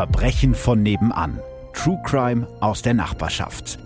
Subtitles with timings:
[0.00, 1.40] Verbrechen von nebenan.
[1.74, 3.78] True Crime aus der Nachbarschaft.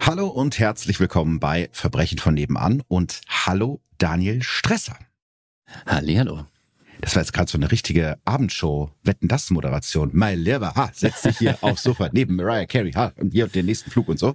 [0.00, 4.96] Hallo und herzlich willkommen bei Verbrechen von nebenan und hallo Daniel Stresser.
[5.84, 6.46] Hallihallo.
[7.02, 10.12] Das war jetzt gerade so eine richtige Abendshow, Wetten das Moderation.
[10.14, 13.66] Mein Lieber, ha, setz dich hier aufs Sofa neben Mariah Carey, ha, und hier den
[13.66, 14.34] nächsten Flug und so.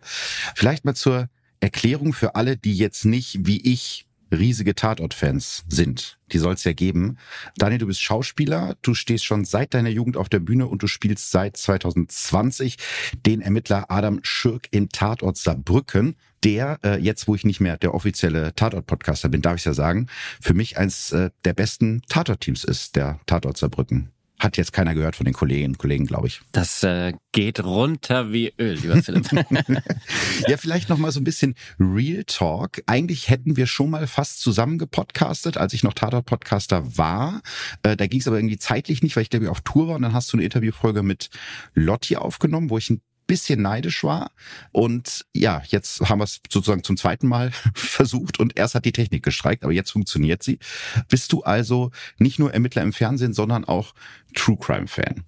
[0.53, 1.27] Vielleicht mal zur
[1.59, 6.17] Erklärung für alle, die jetzt nicht wie ich riesige Tatort-Fans sind.
[6.31, 7.17] Die soll es ja geben.
[7.57, 10.87] Daniel, du bist Schauspieler, du stehst schon seit deiner Jugend auf der Bühne und du
[10.87, 12.77] spielst seit 2020
[13.25, 17.93] den Ermittler Adam Schürk in Tatort Saarbrücken, der, äh, jetzt wo ich nicht mehr der
[17.93, 20.07] offizielle Tatort-Podcaster bin, darf ich ja sagen,
[20.41, 24.11] für mich eins äh, der besten Tatort-Teams ist, der Tatort Saarbrücken.
[24.41, 26.41] Hat jetzt keiner gehört von den Kolleginnen und Kollegen, glaube ich.
[26.51, 29.29] Das äh, geht runter wie Öl, lieber Philipp.
[30.47, 32.81] ja, vielleicht noch mal so ein bisschen Real Talk.
[32.87, 37.43] Eigentlich hätten wir schon mal fast zusammen gepodcastet, als ich noch Tatort-Podcaster war.
[37.83, 39.95] Äh, da ging es aber irgendwie zeitlich nicht, weil ich glaube ich auf Tour war.
[39.95, 41.29] Und dann hast du eine Interviewfolge mit
[41.75, 44.31] Lotti aufgenommen, wo ich ein bisschen neidisch war.
[44.73, 48.91] Und ja, jetzt haben wir es sozusagen zum zweiten Mal versucht und erst hat die
[48.91, 50.59] Technik gestreikt, aber jetzt funktioniert sie.
[51.07, 53.93] Bist du also nicht nur Ermittler im Fernsehen, sondern auch
[54.35, 55.23] True Crime Fan?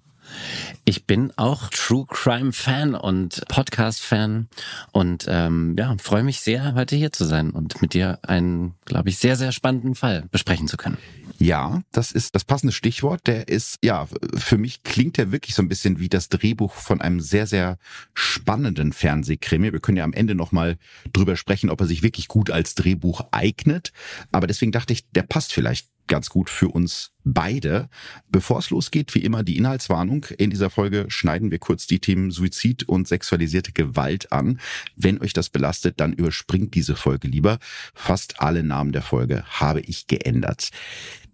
[0.84, 4.48] Ich bin auch True Crime Fan und Podcast Fan
[4.92, 9.08] und ähm, ja freue mich sehr, heute hier zu sein und mit dir einen, glaube
[9.08, 10.98] ich, sehr sehr spannenden Fall besprechen zu können.
[11.38, 13.26] Ja, das ist das passende Stichwort.
[13.26, 17.00] Der ist, ja, für mich klingt der wirklich so ein bisschen wie das Drehbuch von
[17.00, 17.78] einem sehr, sehr
[18.14, 19.72] spannenden Fernsehkrimi.
[19.72, 20.78] Wir können ja am Ende nochmal
[21.12, 23.92] drüber sprechen, ob er sich wirklich gut als Drehbuch eignet.
[24.32, 27.88] Aber deswegen dachte ich, der passt vielleicht ganz gut für uns beide.
[28.28, 30.26] Bevor es losgeht, wie immer die Inhaltswarnung.
[30.36, 34.60] In dieser Folge schneiden wir kurz die Themen Suizid und sexualisierte Gewalt an.
[34.96, 37.58] Wenn euch das belastet, dann überspringt diese Folge lieber.
[37.94, 40.70] Fast alle Namen der Folge habe ich geändert.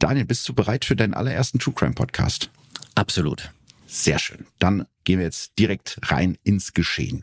[0.01, 2.51] Daniel, bist du bereit für deinen allerersten True Crime Podcast?
[2.95, 3.53] Absolut.
[3.87, 4.47] Sehr schön.
[4.59, 7.23] Dann gehen wir jetzt direkt rein ins Geschehen.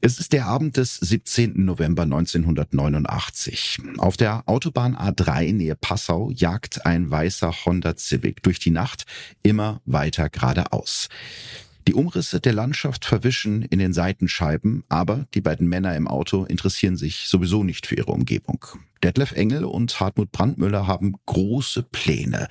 [0.00, 1.64] Es ist der Abend des 17.
[1.64, 3.78] November 1989.
[3.98, 9.04] Auf der Autobahn A3 nähe Passau jagt ein weißer Honda Civic durch die Nacht
[9.44, 11.08] immer weiter geradeaus.
[11.86, 16.96] Die Umrisse der Landschaft verwischen in den Seitenscheiben, aber die beiden Männer im Auto interessieren
[16.96, 18.64] sich sowieso nicht für ihre Umgebung.
[19.02, 22.48] Detlef Engel und Hartmut Brandmüller haben große Pläne.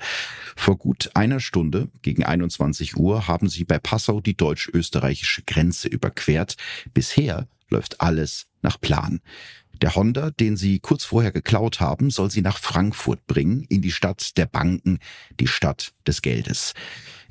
[0.54, 6.56] Vor gut einer Stunde, gegen 21 Uhr, haben sie bei Passau die deutsch-österreichische Grenze überquert.
[6.92, 9.20] Bisher läuft alles nach Plan.
[9.82, 13.90] Der Honda, den sie kurz vorher geklaut haben, soll sie nach Frankfurt bringen, in die
[13.90, 15.00] Stadt der Banken,
[15.40, 16.74] die Stadt des Geldes.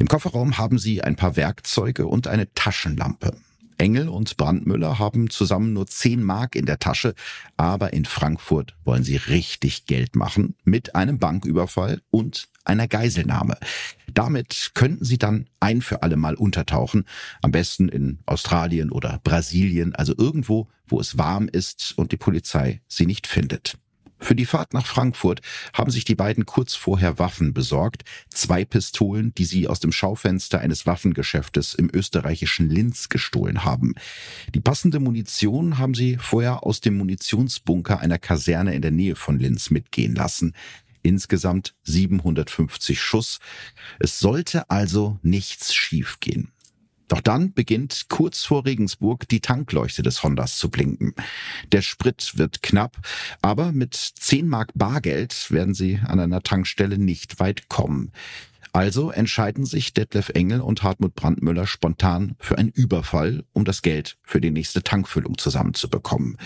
[0.04, 3.38] Im Kofferraum haben sie ein paar Werkzeuge und eine Taschenlampe.
[3.78, 7.16] Engel und Brandmüller haben zusammen nur 10 Mark in der Tasche,
[7.56, 13.56] aber in Frankfurt wollen sie richtig Geld machen mit einem Banküberfall und einer Geiselnahme.
[14.14, 17.06] Damit könnten sie dann ein für alle Mal untertauchen,
[17.42, 22.82] am besten in Australien oder Brasilien, also irgendwo, wo es warm ist und die Polizei
[22.90, 23.78] sie nicht findet.
[24.20, 25.42] Für die Fahrt nach Frankfurt
[25.74, 28.04] haben sich die beiden kurz vorher Waffen besorgt.
[28.30, 33.96] Zwei Pistolen, die sie aus dem Schaufenster eines Waffengeschäftes im österreichischen Linz gestohlen haben.
[34.56, 39.40] Die passende Munition haben sie vorher aus dem Munitionsbunker einer Kaserne in der Nähe von
[39.40, 40.54] Linz mitgehen lassen.
[41.02, 43.40] Insgesamt 750 Schuss.
[44.00, 46.53] Es sollte also nichts schiefgehen.
[47.14, 51.14] Doch dann beginnt kurz vor Regensburg die Tankleuchte des Hondas zu blinken.
[51.72, 52.98] Der Sprit wird knapp,
[53.40, 58.12] aber mit 10 Mark Bargeld werden sie an einer Tankstelle nicht weit kommen.
[58.72, 64.18] Also entscheiden sich Detlef Engel und Hartmut Brandmüller spontan für einen Überfall, um das Geld
[64.24, 66.40] für die nächste Tankfüllung zusammenzubekommen.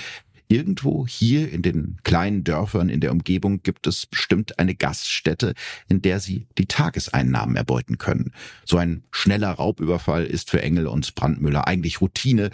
[0.50, 5.54] Irgendwo hier in den kleinen Dörfern in der Umgebung gibt es bestimmt eine Gaststätte,
[5.90, 8.32] in der sie die Tageseinnahmen erbeuten können.
[8.64, 12.52] So ein schneller Raubüberfall ist für Engel und Brandmüller eigentlich Routine.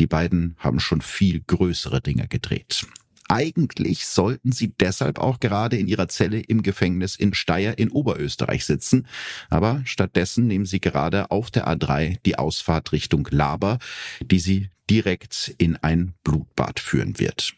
[0.00, 2.86] Die beiden haben schon viel größere Dinge gedreht.
[3.28, 8.64] Eigentlich sollten sie deshalb auch gerade in ihrer Zelle im Gefängnis in Steyr in Oberösterreich
[8.64, 9.06] sitzen.
[9.50, 13.78] Aber stattdessen nehmen sie gerade auf der A3 die Ausfahrt Richtung Laber,
[14.22, 17.54] die sie direkt in ein Blutbad führen wird.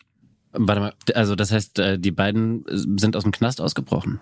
[0.53, 2.65] Warte mal, also das heißt, äh, die beiden
[2.99, 4.20] sind aus dem Knast ausgebrochen?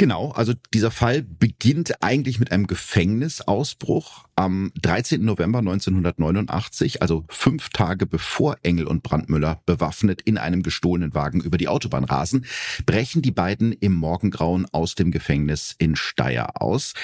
[0.00, 5.22] Genau, also dieser Fall beginnt eigentlich mit einem Gefängnisausbruch am 13.
[5.22, 11.58] November 1989, also fünf Tage bevor Engel und Brandmüller bewaffnet in einem gestohlenen Wagen über
[11.58, 12.46] die Autobahn rasen,
[12.86, 16.94] brechen die beiden im Morgengrauen aus dem Gefängnis in Steyr aus.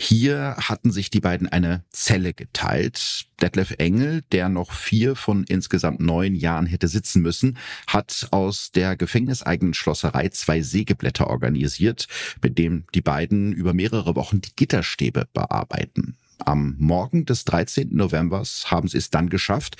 [0.00, 3.26] Hier hatten sich die beiden eine Zelle geteilt.
[3.40, 8.96] Detlef Engel, der noch vier von insgesamt neun Jahren hätte sitzen müssen, hat aus der
[8.96, 12.06] gefängniseigenen Schlosserei zwei Sägeblätter organisiert,
[12.42, 16.16] mit dem die beiden über mehrere Wochen die Gitterstäbe bearbeiten.
[16.46, 17.88] Am Morgen des 13.
[17.90, 19.76] Novembers haben sie es dann geschafft.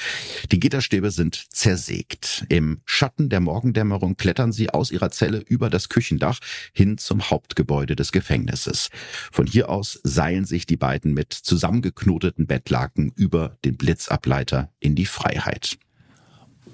[0.53, 2.45] Die Gitterstäbe sind zersägt.
[2.49, 6.39] Im Schatten der Morgendämmerung klettern sie aus ihrer Zelle über das Küchendach
[6.73, 8.91] hin zum Hauptgebäude des Gefängnisses.
[9.33, 15.07] Von hier aus seilen sich die beiden mit zusammengeknoteten Bettlaken über den Blitzableiter in die
[15.07, 15.79] Freiheit.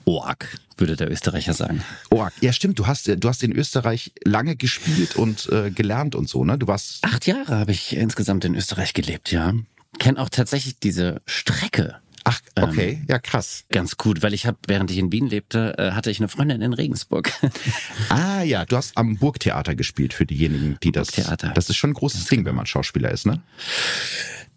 [0.04, 1.82] Org, würde der Österreicher sagen.
[2.10, 6.28] Org, ja stimmt, du hast, du hast in Österreich lange gespielt und äh, gelernt und
[6.28, 6.58] so, ne?
[6.58, 7.02] Du warst...
[7.02, 9.52] Acht Jahre habe ich insgesamt in Österreich gelebt, ja
[9.98, 11.96] kenne auch tatsächlich diese Strecke.
[12.28, 13.64] Ach, okay, ähm, ja krass.
[13.70, 16.60] Ganz gut, weil ich habe, während ich in Wien lebte, äh, hatte ich eine Freundin
[16.60, 17.32] in Regensburg.
[18.08, 21.12] ah ja, du hast am Burgtheater gespielt für diejenigen, die das.
[21.12, 21.50] Burgtheater.
[21.54, 23.42] Das ist schon ein großes Ding, wenn man Schauspieler ist, ne?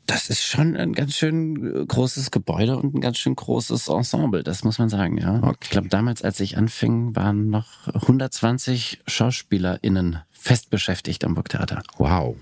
[0.10, 4.42] Das ist schon ein ganz schön äh, großes Gebäude und ein ganz schön großes Ensemble,
[4.42, 5.38] das muss man sagen, ja.
[5.44, 5.58] Okay.
[5.62, 11.84] Ich glaube, damals, als ich anfing, waren noch 120 SchauspielerInnen fest beschäftigt am Burgtheater.
[11.98, 12.36] Wow.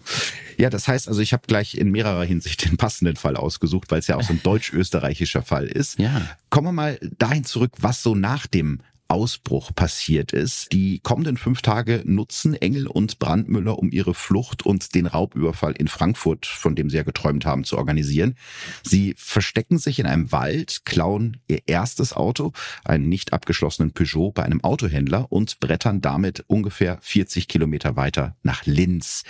[0.55, 3.99] Ja, das heißt also, ich habe gleich in mehrerer Hinsicht den passenden Fall ausgesucht, weil
[3.99, 5.99] es ja auch so ein deutsch-österreichischer Fall ist.
[5.99, 6.21] Ja.
[6.49, 10.71] Kommen wir mal dahin zurück, was so nach dem Ausbruch passiert ist.
[10.71, 15.87] Die kommenden fünf Tage nutzen Engel und Brandmüller, um ihre Flucht und den Raubüberfall in
[15.87, 18.35] Frankfurt, von dem sie ja geträumt haben, zu organisieren.
[18.83, 22.51] Sie verstecken sich in einem Wald, klauen ihr erstes Auto,
[22.83, 28.65] einen nicht abgeschlossenen Peugeot, bei einem Autohändler und brettern damit ungefähr 40 Kilometer weiter nach
[28.65, 29.23] Linz.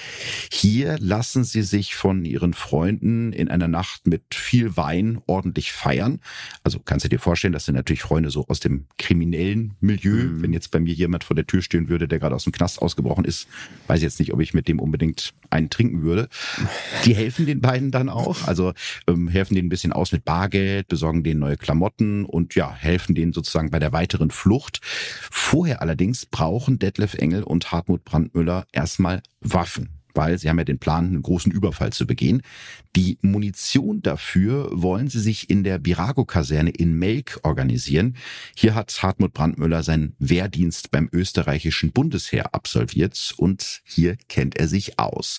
[0.52, 6.20] Hier lassen sie sich von ihren Freunden in einer Nacht mit viel Wein ordentlich feiern.
[6.64, 10.16] Also kannst du dir vorstellen, das sind natürlich Freunde so aus dem kriminellen Milieu.
[10.16, 10.42] Mhm.
[10.42, 12.82] Wenn jetzt bei mir jemand vor der Tür stehen würde, der gerade aus dem Knast
[12.82, 13.48] ausgebrochen ist,
[13.88, 16.30] weiß ich jetzt nicht, ob ich mit dem unbedingt einen trinken würde.
[17.06, 18.74] Die helfen den beiden dann auch, also
[19.08, 23.16] ähm, helfen denen ein bisschen aus mit Bargeld, besorgen denen neue Klamotten und ja, helfen
[23.16, 24.80] denen sozusagen bei der weiteren Flucht.
[24.84, 30.80] Vorher allerdings brauchen Detlef Engel und Hartmut Brandmüller erstmal Waffen weil sie haben ja den
[30.80, 32.42] Plan, einen großen Überfall zu begehen.
[32.96, 38.18] Die Munition dafür wollen sie sich in der Birago-Kaserne in Melk organisieren.
[38.56, 45.00] Hier hat Hartmut Brandmüller seinen Wehrdienst beim österreichischen Bundesheer absolviert und hier kennt er sich
[45.00, 45.38] aus.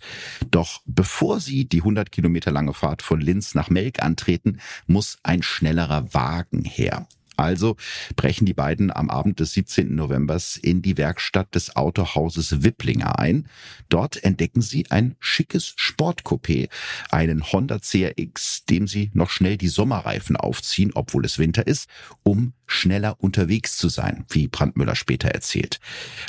[0.50, 5.42] Doch bevor sie die 100 Kilometer lange Fahrt von Linz nach Melk antreten, muss ein
[5.42, 7.08] schnellerer Wagen her.
[7.38, 7.76] Also
[8.16, 9.94] brechen die beiden am Abend des 17.
[9.94, 13.48] Novembers in die Werkstatt des Autohauses Wipplinger ein.
[13.88, 16.68] Dort entdecken sie ein schickes Sportcoupé,
[17.10, 21.88] einen Honda CRX, dem sie noch schnell die Sommerreifen aufziehen, obwohl es Winter ist,
[22.24, 25.78] um schneller unterwegs zu sein, wie Brandmüller später erzählt.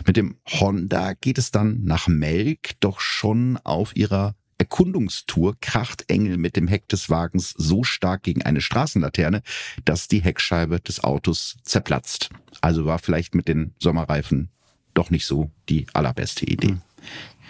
[0.06, 6.38] Mit dem Honda geht es dann nach Melk, doch schon auf ihrer Erkundungstour kracht Engel
[6.38, 9.42] mit dem Heck des Wagens so stark gegen eine Straßenlaterne,
[9.86, 12.30] dass die Heckscheibe des Autos zerplatzt.
[12.62, 14.50] Also war vielleicht mit den Sommerreifen
[14.94, 16.68] doch nicht so die allerbeste Idee.
[16.68, 16.82] Hm.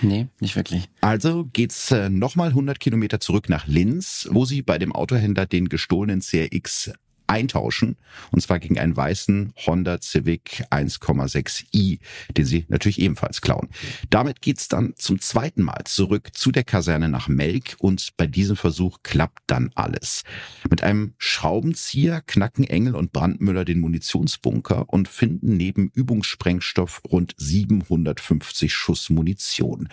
[0.02, 0.90] Nee, nicht wirklich.
[1.02, 5.68] Also geht's äh, nochmal 100 Kilometer zurück nach Linz, wo sie bei dem Autohändler den
[5.68, 6.92] gestohlenen CRX
[7.30, 7.98] eintauschen.
[8.32, 12.00] Und zwar gegen einen weißen Honda Civic 1,6i,
[12.36, 13.70] den sie natürlich ebenfalls klauen.
[14.10, 18.56] Damit geht's dann zum zweiten Mal zurück zu der Kaserne nach Melk und bei diesem
[18.56, 20.24] Versuch klappt dann alles.
[20.70, 28.74] Mit einem Schraubenzieher knacken Engel und Brandmüller den Munitionsbunker und finden neben Übungssprengstoff rund 750
[28.74, 29.90] Schuss Munition.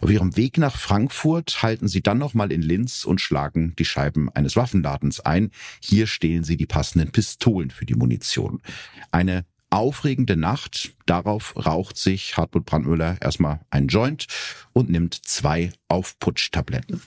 [0.00, 4.30] Auf ihrem Weg nach Frankfurt halten sie dann nochmal in Linz und schlagen die Scheiben
[4.30, 5.50] eines Waffenladens ein.
[5.80, 8.62] Hier stehlen sie die passenden Pistolen für die Munition.
[9.10, 10.92] Eine aufregende Nacht.
[11.04, 14.26] Darauf raucht sich Hartmut Brandmüller erstmal ein Joint
[14.72, 17.02] und nimmt zwei Aufputschtabletten.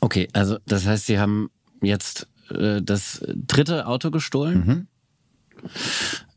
[0.00, 1.50] Okay, also das heißt, Sie haben
[1.82, 4.66] jetzt äh, das dritte Auto gestohlen.
[4.66, 5.70] Mhm.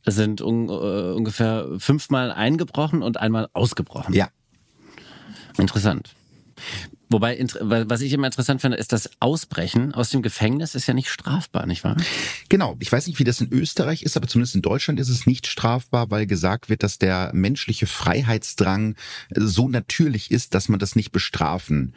[0.05, 4.13] Es sind un äh, ungefähr fünfmal eingebrochen und einmal ausgebrochen.
[4.13, 4.29] Ja.
[5.57, 6.15] Interessant.
[7.09, 11.09] Wobei, was ich immer interessant finde, ist das Ausbrechen aus dem Gefängnis ist ja nicht
[11.09, 11.95] strafbar, nicht wahr?
[12.49, 12.75] Genau.
[12.79, 15.47] Ich weiß nicht, wie das in Österreich ist, aber zumindest in Deutschland ist es nicht
[15.47, 18.95] strafbar, weil gesagt wird, dass der menschliche Freiheitsdrang
[19.33, 21.93] so natürlich ist, dass man das nicht bestrafen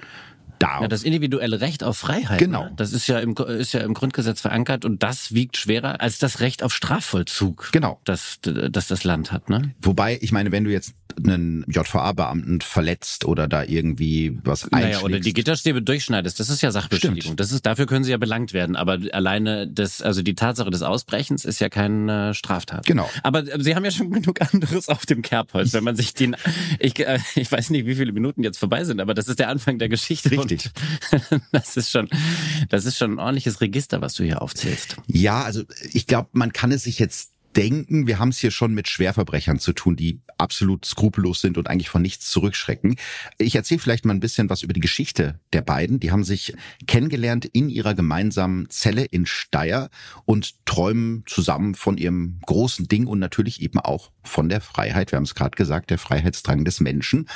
[0.61, 0.83] darf.
[0.83, 2.39] Ja, das individuelle Recht auf Freiheit.
[2.39, 2.65] Genau.
[2.65, 2.73] Ne?
[2.77, 6.41] Das ist ja im ist ja im Grundgesetz verankert und das wiegt schwerer als das
[6.41, 7.71] Recht auf Strafvollzug.
[7.73, 8.01] Genau.
[8.05, 9.49] Das das das Land hat.
[9.49, 9.75] Ne?
[9.81, 15.03] Wobei ich meine, wenn du jetzt einen JVA-Beamten verletzt oder da irgendwie was einschlägst.
[15.03, 17.37] Naja, oder die Gitterstäbe durchschneidest, das ist ja Sachbeschädigung.
[17.37, 18.77] Das ist, dafür können sie ja belangt werden.
[18.77, 22.87] Aber alleine das, also die Tatsache des Ausbrechens ist ja keine Straftat.
[22.87, 23.09] Genau.
[23.23, 26.37] Aber sie haben ja schon genug anderes auf dem Kerbholz, wenn man sich den,
[26.79, 29.49] ich, äh, ich weiß nicht, wie viele Minuten jetzt vorbei sind, aber das ist der
[29.49, 30.31] Anfang der Geschichte.
[30.31, 30.71] Richtig.
[31.53, 32.09] das ist schon,
[32.69, 34.97] das ist schon ein ordentliches Register, was du hier aufzählst.
[35.07, 35.63] Ja, also
[35.93, 39.59] ich glaube, man kann es sich jetzt denken, wir haben es hier schon mit Schwerverbrechern
[39.59, 42.97] zu tun, die absolut skrupellos sind und eigentlich von nichts zurückschrecken.
[43.39, 46.01] Ich erzähle vielleicht mal ein bisschen was über die Geschichte der beiden.
[46.01, 46.55] Die haben sich
[46.87, 49.91] kennengelernt in ihrer gemeinsamen Zelle in Steyr
[50.25, 55.13] und träumen zusammen von ihrem großen Ding und natürlich eben auch von der Freiheit.
[55.13, 57.29] Wir haben es gerade gesagt, der Freiheitsdrang des Menschen.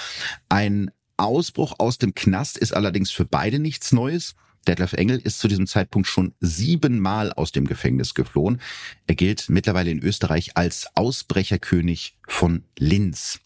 [0.48, 4.34] Ein Ausbruch aus dem Knast ist allerdings für beide nichts Neues.
[4.64, 8.60] Detlef Engel ist zu diesem Zeitpunkt schon siebenmal aus dem Gefängnis geflohen.
[9.06, 13.40] Er gilt mittlerweile in Österreich als Ausbrecherkönig von Linz.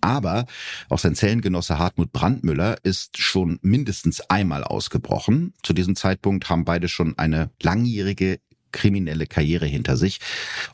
[0.00, 0.46] Aber
[0.88, 5.52] auch sein Zellengenosse Hartmut Brandmüller ist schon mindestens einmal ausgebrochen.
[5.62, 8.40] Zu diesem Zeitpunkt haben beide schon eine langjährige
[8.72, 10.20] kriminelle Karriere hinter sich.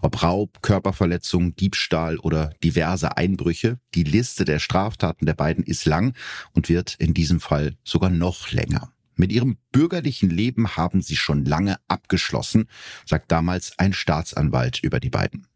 [0.02, 3.78] Ob Raub, Körperverletzung, Diebstahl oder diverse Einbrüche.
[3.94, 6.14] Die Liste der Straftaten der beiden ist lang
[6.52, 8.92] und wird in diesem Fall sogar noch länger.
[9.16, 12.68] Mit ihrem bürgerlichen Leben haben sie schon lange abgeschlossen,
[13.06, 15.46] sagt damals ein Staatsanwalt über die beiden.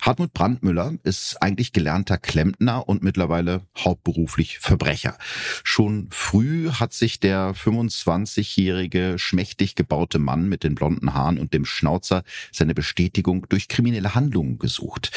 [0.00, 5.16] Hartmut Brandmüller ist eigentlich gelernter Klempner und mittlerweile hauptberuflich Verbrecher.
[5.64, 11.64] Schon früh hat sich der 25-jährige schmächtig gebaute Mann mit den blonden Haaren und dem
[11.64, 15.10] Schnauzer seine Bestätigung durch kriminelle Handlungen gesucht.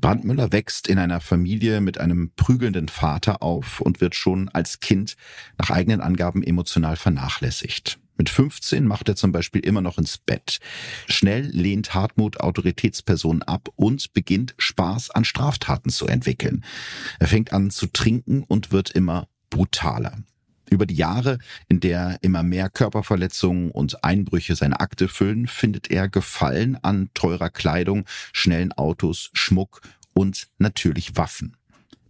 [0.00, 5.16] Brandmüller wächst in einer Familie mit einem prügelnden Vater auf und wird schon als Kind
[5.58, 8.01] nach eigenen Angaben emotional vernachlässigt.
[8.22, 10.60] Mit 15 macht er zum Beispiel immer noch ins Bett.
[11.08, 16.62] Schnell lehnt Hartmut Autoritätspersonen ab und beginnt Spaß an Straftaten zu entwickeln.
[17.18, 20.18] Er fängt an zu trinken und wird immer brutaler.
[20.70, 21.38] Über die Jahre,
[21.68, 27.50] in der immer mehr Körperverletzungen und Einbrüche seine Akte füllen, findet er Gefallen an teurer
[27.50, 29.80] Kleidung, schnellen Autos, Schmuck
[30.12, 31.56] und natürlich Waffen.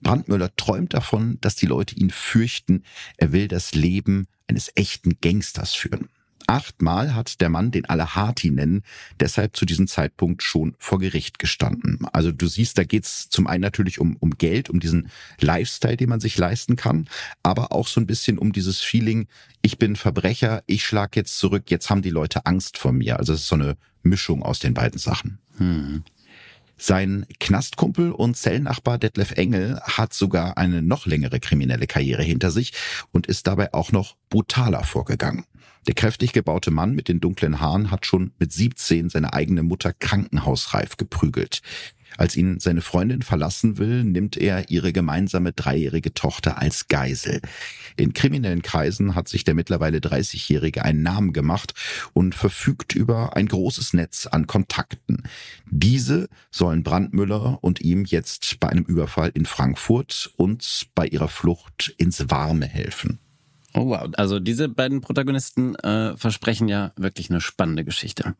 [0.02, 2.84] Brandmüller träumt davon, dass die Leute ihn fürchten.
[3.16, 6.08] Er will das Leben eines echten Gangsters führen.
[6.46, 8.82] Achtmal hat der Mann, den alle Harti nennen,
[9.20, 12.04] deshalb zu diesem Zeitpunkt schon vor Gericht gestanden.
[12.12, 15.08] Also du siehst, da geht's zum einen natürlich um, um Geld, um diesen
[15.40, 17.08] Lifestyle, den man sich leisten kann,
[17.42, 19.28] aber auch so ein bisschen um dieses Feeling,
[19.62, 23.18] ich bin Verbrecher, ich schlag jetzt zurück, jetzt haben die Leute Angst vor mir.
[23.18, 25.38] Also es ist so eine Mischung aus den beiden Sachen.
[25.58, 26.02] Hm.
[26.76, 32.72] Sein Knastkumpel und Zellnachbar Detlef Engel hat sogar eine noch längere kriminelle Karriere hinter sich
[33.12, 35.44] und ist dabei auch noch brutaler vorgegangen.
[35.86, 39.92] Der kräftig gebaute Mann mit den dunklen Haaren hat schon mit 17 seine eigene Mutter
[39.92, 41.60] krankenhausreif geprügelt.
[42.18, 47.40] Als ihn seine Freundin verlassen will, nimmt er ihre gemeinsame dreijährige Tochter als Geisel.
[47.96, 51.74] In kriminellen Kreisen hat sich der mittlerweile 30-Jährige einen Namen gemacht
[52.12, 55.22] und verfügt über ein großes Netz an Kontakten.
[55.70, 61.94] Diese sollen Brandmüller und ihm jetzt bei einem Überfall in Frankfurt und bei ihrer Flucht
[61.98, 63.18] ins Warme helfen.
[63.74, 68.34] Oh wow, also diese beiden Protagonisten äh, versprechen ja wirklich eine spannende Geschichte.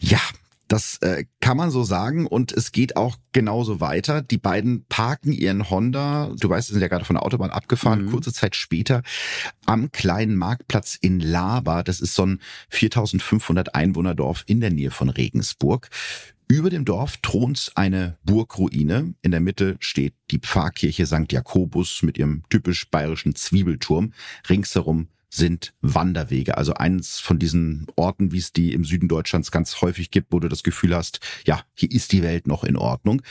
[0.00, 0.20] Ja,
[0.68, 4.22] das äh, kann man so sagen und es geht auch genauso weiter.
[4.22, 8.06] Die beiden parken ihren Honda, du weißt, sie sind ja gerade von der Autobahn abgefahren,
[8.06, 8.10] mhm.
[8.10, 9.02] kurze Zeit später
[9.64, 11.82] am kleinen Marktplatz in Laber.
[11.82, 15.88] Das ist so ein 4500 Einwohnerdorf in der Nähe von Regensburg.
[16.48, 19.14] Über dem Dorf thront eine Burgruine.
[19.22, 21.32] In der Mitte steht die Pfarrkirche St.
[21.32, 24.12] Jakobus mit ihrem typisch bayerischen Zwiebelturm.
[24.48, 26.56] Ringsherum sind Wanderwege.
[26.56, 30.40] Also eins von diesen Orten, wie es die im Süden Deutschlands ganz häufig gibt, wo
[30.40, 33.22] du das Gefühl hast, ja, hier ist die Welt noch in Ordnung.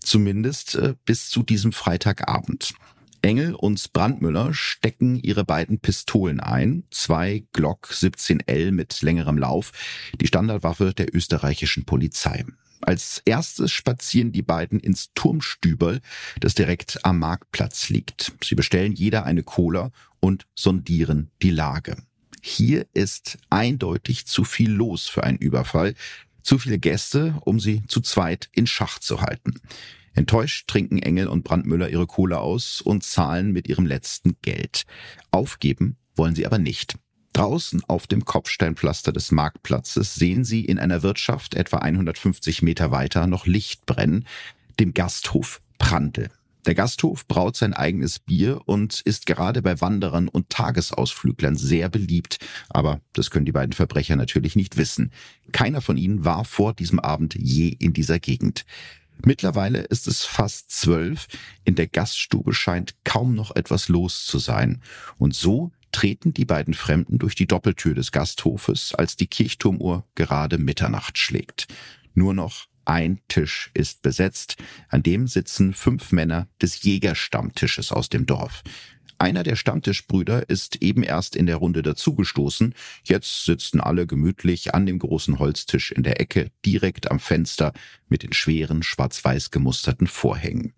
[0.00, 2.74] Zumindest äh, bis zu diesem Freitagabend.
[3.22, 9.72] Engel und Brandmüller stecken ihre beiden Pistolen ein, zwei Glock 17L mit längerem Lauf,
[10.20, 12.44] die Standardwaffe der österreichischen Polizei.
[12.84, 16.00] Als erstes spazieren die beiden ins Turmstüberl,
[16.38, 18.32] das direkt am Marktplatz liegt.
[18.44, 21.96] Sie bestellen jeder eine Cola und sondieren die Lage.
[22.42, 25.94] Hier ist eindeutig zu viel los für einen Überfall,
[26.42, 29.54] zu viele Gäste, um sie zu zweit in Schach zu halten.
[30.12, 34.84] Enttäuscht trinken Engel und Brandmüller ihre Kohle aus und zahlen mit ihrem letzten Geld.
[35.30, 36.96] Aufgeben wollen sie aber nicht.
[37.34, 43.26] Draußen auf dem Kopfsteinpflaster des Marktplatzes sehen sie in einer Wirtschaft etwa 150 Meter weiter
[43.26, 44.24] noch Licht brennen,
[44.78, 46.30] dem Gasthof Prandl.
[46.64, 52.38] Der Gasthof braut sein eigenes Bier und ist gerade bei Wanderern und Tagesausflüglern sehr beliebt.
[52.70, 55.10] Aber das können die beiden Verbrecher natürlich nicht wissen.
[55.50, 58.64] Keiner von ihnen war vor diesem Abend je in dieser Gegend.
[59.24, 61.26] Mittlerweile ist es fast zwölf.
[61.64, 64.80] In der Gaststube scheint kaum noch etwas los zu sein.
[65.18, 70.58] Und so treten die beiden Fremden durch die Doppeltür des Gasthofes, als die Kirchturmuhr gerade
[70.58, 71.68] Mitternacht schlägt.
[72.14, 74.56] Nur noch ein Tisch ist besetzt,
[74.88, 78.62] an dem sitzen fünf Männer des Jägerstammtisches aus dem Dorf.
[79.18, 82.74] Einer der Stammtischbrüder ist eben erst in der Runde dazugestoßen.
[83.04, 87.72] Jetzt sitzen alle gemütlich an dem großen Holztisch in der Ecke, direkt am Fenster
[88.08, 90.74] mit den schweren, schwarz-weiß gemusterten Vorhängen.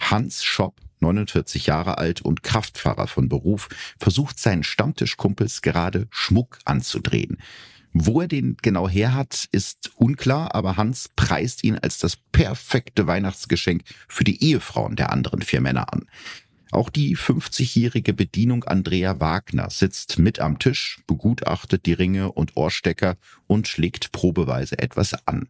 [0.00, 3.68] Hans Schopp 49 Jahre alt und Kraftfahrer von Beruf,
[3.98, 7.36] versucht seinen Stammtischkumpels gerade Schmuck anzudrehen.
[7.92, 13.06] Wo er den genau her hat, ist unklar, aber Hans preist ihn als das perfekte
[13.06, 16.06] Weihnachtsgeschenk für die Ehefrauen der anderen vier Männer an.
[16.70, 23.18] Auch die 50-jährige Bedienung Andrea Wagner sitzt mit am Tisch, begutachtet die Ringe und Ohrstecker
[23.46, 25.48] und schlägt probeweise etwas an.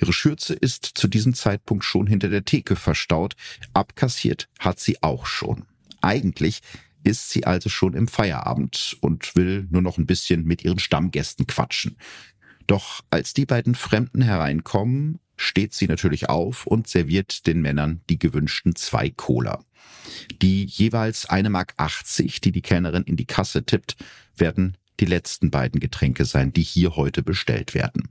[0.00, 3.36] Ihre Schürze ist zu diesem Zeitpunkt schon hinter der Theke verstaut,
[3.74, 5.66] abkassiert hat sie auch schon.
[6.00, 6.60] Eigentlich
[7.02, 11.46] ist sie also schon im Feierabend und will nur noch ein bisschen mit ihren Stammgästen
[11.46, 11.96] quatschen.
[12.66, 18.18] Doch als die beiden Fremden hereinkommen, steht sie natürlich auf und serviert den Männern die
[18.18, 19.64] gewünschten zwei Cola.
[20.42, 23.96] Die jeweils eine Mark 80, die die Kellnerin in die Kasse tippt,
[24.36, 28.08] werden die letzten beiden Getränke sein, die hier heute bestellt werden.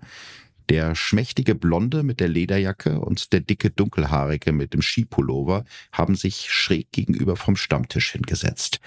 [0.70, 6.52] Der schmächtige Blonde mit der Lederjacke und der dicke Dunkelhaarige mit dem Skipullover haben sich
[6.52, 8.80] schräg gegenüber vom Stammtisch hingesetzt.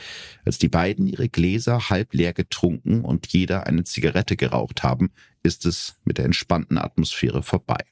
[0.45, 5.11] Als die beiden ihre Gläser halb leer getrunken und jeder eine Zigarette geraucht haben,
[5.43, 7.85] ist es mit der entspannten Atmosphäre vorbei.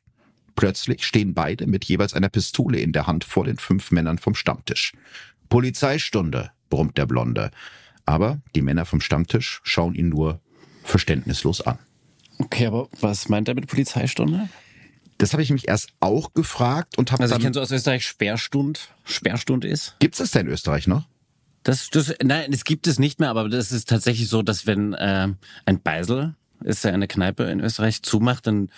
[0.54, 4.36] Plötzlich stehen beide mit jeweils einer Pistole in der Hand vor den fünf Männern vom
[4.36, 4.92] Stammtisch.
[5.48, 7.50] Polizeistunde, brummt der Blonde.
[8.04, 10.40] Aber die Männer vom Stammtisch schauen ihn nur
[10.84, 11.78] verständnislos an.
[12.40, 14.48] Okay, aber was meint er mit Polizeistunde?
[15.18, 18.06] Das habe ich mich erst auch gefragt und habe Also ich kenne so aus Österreich
[18.06, 18.88] Sperrstund.
[19.04, 19.96] Sperrstund ist.
[19.98, 21.04] Gibt's das denn in Österreich noch?
[21.62, 24.94] Das, das, nein, es gibt es nicht mehr, aber das ist tatsächlich so, dass wenn
[24.94, 25.28] äh,
[25.66, 28.70] ein Beisel ist ja eine Kneipe in Österreich zumacht, dann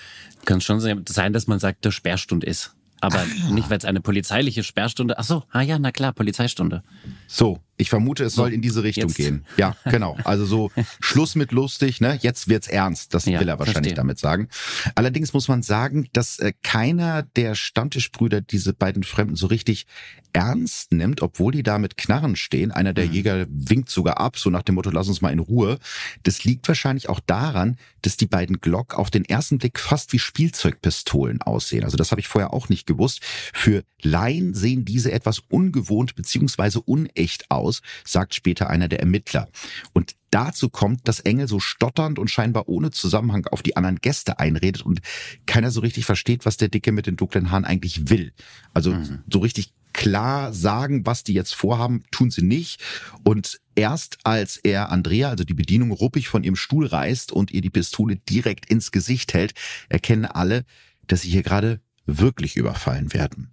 [0.45, 2.75] kann es schon sein, dass man sagt, der Sperrstund ist.
[3.01, 3.53] Aber ah.
[3.53, 5.19] nicht, weil es eine polizeiliche Sperrstunde.
[5.19, 6.83] Ach so, ah ja, na klar, Polizeistunde.
[7.27, 9.17] So, ich vermute, es so, soll in diese Richtung jetzt.
[9.17, 9.45] gehen.
[9.57, 10.17] Ja, genau.
[10.25, 12.19] Also so Schluss mit lustig, ne?
[12.21, 13.15] Jetzt wird's ernst.
[13.15, 13.95] Das ja, will er wahrscheinlich verstehe.
[13.95, 14.49] damit sagen.
[14.95, 19.87] Allerdings muss man sagen, dass äh, keiner der Stammtischbrüder diese beiden Fremden so richtig
[20.33, 22.71] ernst nimmt, obwohl die da mit Knarren stehen.
[22.71, 23.13] Einer der mhm.
[23.13, 25.79] Jäger winkt sogar ab, so nach dem Motto, lass uns mal in Ruhe.
[26.23, 30.19] Das liegt wahrscheinlich auch daran, dass die beiden Glock auf den ersten Blick fast wie
[30.19, 31.85] Spielzeugpistolen aussehen.
[31.85, 33.21] Also das habe ich vorher auch nicht gewusst.
[33.53, 37.62] Für Laien sehen diese etwas ungewohnt beziehungsweise unecht aus,
[38.05, 39.49] sagt später einer der Ermittler.
[39.93, 44.39] Und dazu kommt, dass Engel so stotternd und scheinbar ohne Zusammenhang auf die anderen Gäste
[44.39, 45.01] einredet und
[45.47, 48.33] keiner so richtig versteht, was der Dicke mit den dunklen Haaren eigentlich will.
[48.73, 49.21] Also mhm.
[49.31, 52.81] so richtig klar sagen, was die jetzt vorhaben, tun sie nicht.
[53.25, 57.61] Und erst als er Andrea, also die Bedienung, ruppig von ihrem Stuhl reißt und ihr
[57.61, 59.55] die Pistole direkt ins Gesicht hält,
[59.89, 60.65] erkennen alle,
[61.07, 63.51] dass sie hier gerade wirklich überfallen werden.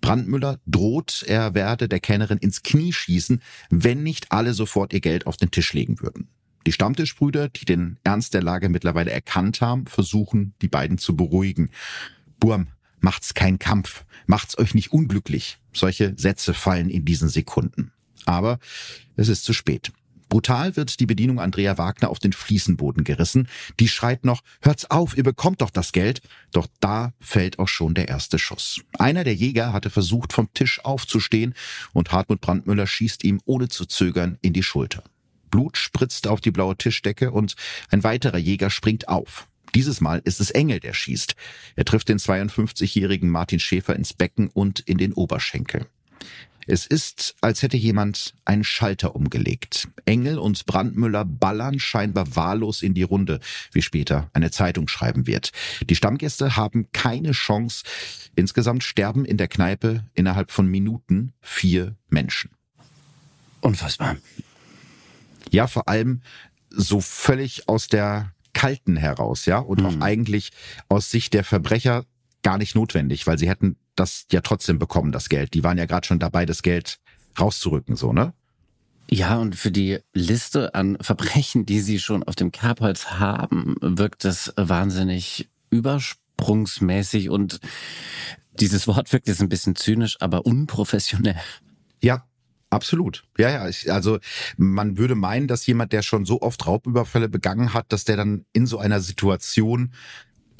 [0.00, 5.26] Brandmüller droht, er werde der Kennerin ins Knie schießen, wenn nicht alle sofort ihr Geld
[5.26, 6.28] auf den Tisch legen würden.
[6.66, 11.70] Die Stammtischbrüder, die den Ernst der Lage mittlerweile erkannt haben, versuchen, die beiden zu beruhigen.
[12.38, 12.68] Burm,
[13.00, 15.58] macht's kein Kampf, macht's euch nicht unglücklich.
[15.72, 17.92] Solche Sätze fallen in diesen Sekunden.
[18.26, 18.58] Aber
[19.16, 19.92] es ist zu spät.
[20.30, 23.48] Brutal wird die Bedienung Andrea Wagner auf den Fliesenboden gerissen.
[23.80, 26.22] Die schreit noch, hört's auf, ihr bekommt doch das Geld.
[26.52, 28.80] Doch da fällt auch schon der erste Schuss.
[28.98, 31.54] Einer der Jäger hatte versucht, vom Tisch aufzustehen
[31.92, 35.02] und Hartmut Brandmüller schießt ihm ohne zu zögern in die Schulter.
[35.50, 37.56] Blut spritzt auf die blaue Tischdecke und
[37.90, 39.48] ein weiterer Jäger springt auf.
[39.74, 41.34] Dieses Mal ist es Engel, der schießt.
[41.74, 45.86] Er trifft den 52-jährigen Martin Schäfer ins Becken und in den Oberschenkel.
[46.70, 49.88] Es ist, als hätte jemand einen Schalter umgelegt.
[50.04, 53.40] Engel und Brandmüller ballern scheinbar wahllos in die Runde,
[53.72, 55.50] wie später eine Zeitung schreiben wird.
[55.88, 57.82] Die Stammgäste haben keine Chance.
[58.36, 62.52] Insgesamt sterben in der Kneipe innerhalb von Minuten vier Menschen.
[63.62, 64.16] Unfassbar.
[65.50, 66.22] Ja, vor allem
[66.70, 69.86] so völlig aus der Kalten heraus, ja, und hm.
[69.86, 70.52] auch eigentlich
[70.88, 72.04] aus Sicht der Verbrecher
[72.42, 75.54] gar nicht notwendig, weil sie hätten das ja trotzdem bekommen, das Geld.
[75.54, 76.98] Die waren ja gerade schon dabei, das Geld
[77.38, 78.32] rauszurücken, so, ne?
[79.08, 84.24] Ja, und für die Liste an Verbrechen, die sie schon auf dem Kerbholz haben, wirkt
[84.24, 87.60] das wahnsinnig übersprungsmäßig und
[88.60, 91.40] dieses Wort wirkt jetzt ein bisschen zynisch, aber unprofessionell.
[92.00, 92.24] Ja,
[92.72, 93.24] Absolut.
[93.36, 93.68] Ja, ja.
[93.68, 94.20] Ich, also
[94.56, 98.46] man würde meinen, dass jemand, der schon so oft Raubüberfälle begangen hat, dass der dann
[98.52, 99.92] in so einer Situation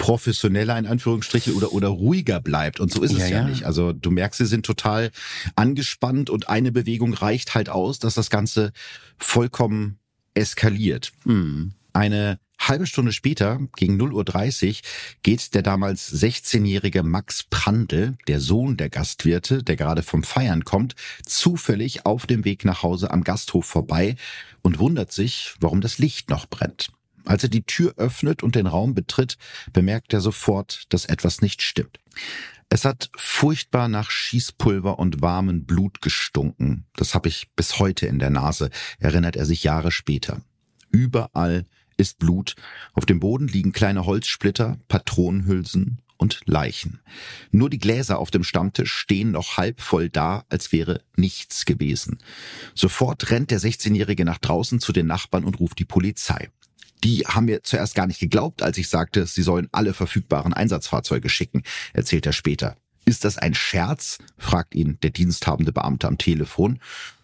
[0.01, 2.79] professioneller in Anführungsstrichen oder, oder ruhiger bleibt.
[2.79, 3.65] Und so ist es ja, ja, nicht.
[3.65, 5.11] Also du merkst, sie sind total
[5.55, 8.71] angespannt und eine Bewegung reicht halt aus, dass das Ganze
[9.19, 9.99] vollkommen
[10.33, 11.11] eskaliert.
[11.23, 11.73] Mhm.
[11.93, 14.75] Eine halbe Stunde später, gegen 0.30 Uhr,
[15.21, 20.95] geht der damals 16-jährige Max Prandl, der Sohn der Gastwirte, der gerade vom Feiern kommt,
[21.27, 24.15] zufällig auf dem Weg nach Hause am Gasthof vorbei
[24.63, 26.89] und wundert sich, warum das Licht noch brennt.
[27.25, 29.37] Als er die Tür öffnet und den Raum betritt,
[29.73, 31.99] bemerkt er sofort, dass etwas nicht stimmt.
[32.69, 36.85] Es hat furchtbar nach Schießpulver und warmem Blut gestunken.
[36.95, 40.41] Das habe ich bis heute in der Nase, erinnert er sich Jahre später.
[40.89, 41.65] Überall
[41.97, 42.55] ist Blut,
[42.93, 47.01] auf dem Boden liegen kleine Holzsplitter, Patronenhülsen und Leichen.
[47.51, 52.19] Nur die Gläser auf dem Stammtisch stehen noch halb voll da, als wäre nichts gewesen.
[52.73, 56.49] Sofort rennt der 16-Jährige nach draußen zu den Nachbarn und ruft die Polizei.
[57.03, 61.29] Die haben mir zuerst gar nicht geglaubt, als ich sagte, sie sollen alle verfügbaren Einsatzfahrzeuge
[61.29, 62.75] schicken, erzählt er später.
[63.05, 64.19] Ist das ein Scherz?
[64.37, 66.79] fragt ihn der diensthabende Beamte am Telefon.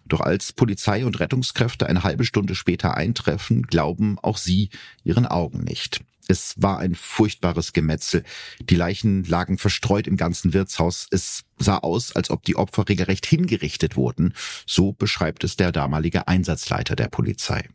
[0.06, 4.70] Doch als Polizei und Rettungskräfte eine halbe Stunde später eintreffen, glauben auch sie
[5.04, 6.00] ihren Augen nicht.
[6.28, 8.22] Es war ein furchtbares Gemetzel.
[8.60, 11.06] Die Leichen lagen verstreut im ganzen Wirtshaus.
[11.10, 14.34] Es sah aus, als ob die Opfer regelrecht hingerichtet wurden.
[14.66, 17.68] So beschreibt es der damalige Einsatzleiter der Polizei.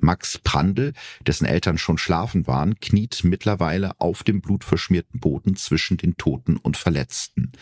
[0.00, 0.92] Max Prandl,
[1.26, 6.76] dessen Eltern schon schlafen waren, kniet mittlerweile auf dem blutverschmierten Boden zwischen den Toten und
[6.76, 7.52] Verletzten.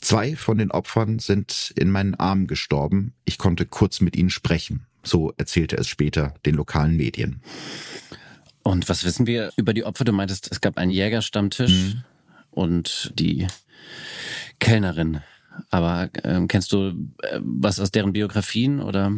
[0.00, 3.12] Zwei von den Opfern sind in meinen Armen gestorben.
[3.24, 4.86] Ich konnte kurz mit ihnen sprechen.
[5.02, 7.42] So erzählte es später den lokalen Medien.
[8.62, 10.04] Und was wissen wir über die Opfer?
[10.04, 12.04] Du meintest, es gab einen Jägerstammtisch mhm.
[12.50, 13.46] und die
[14.58, 15.20] Kellnerin
[15.70, 16.92] aber ähm, kennst du
[17.22, 19.12] äh, was aus deren Biografien oder?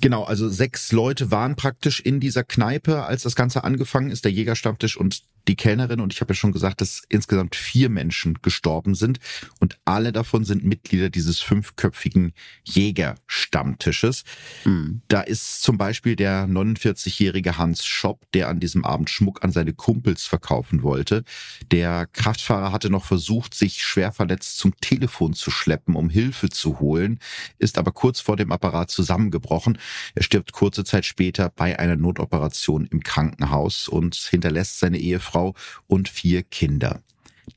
[0.00, 4.32] Genau, also sechs Leute waren praktisch in dieser Kneipe, als das Ganze angefangen ist, der
[4.32, 8.94] Jägerstammtisch und die Kellnerin und ich habe ja schon gesagt, dass insgesamt vier Menschen gestorben
[8.94, 9.18] sind
[9.60, 12.32] und alle davon sind Mitglieder dieses fünfköpfigen
[12.64, 14.24] Jägerstammtisches.
[14.64, 15.02] Mhm.
[15.08, 19.74] Da ist zum Beispiel der 49-jährige Hans Schopp, der an diesem Abend Schmuck an seine
[19.74, 21.24] Kumpels verkaufen wollte.
[21.70, 26.80] Der Kraftfahrer hatte noch versucht, sich schwer verletzt zum Telefon zu schleppen, um Hilfe zu
[26.80, 27.18] holen,
[27.58, 29.78] ist aber kurz vor dem Apparat zusammengebrochen.
[30.14, 35.54] Er stirbt kurze Zeit später bei einer Notoperation im Krankenhaus und hinterlässt seine Ehefrau Ehefrau
[35.86, 37.02] und vier Kinder.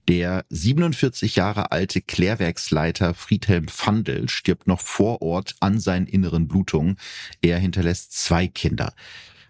[0.10, 6.98] Der 47 Jahre alte Klärwerksleiter Friedhelm Pfandl stirbt noch vor Ort an seinen inneren Blutungen.
[7.42, 8.94] Er hinterlässt zwei Kinder.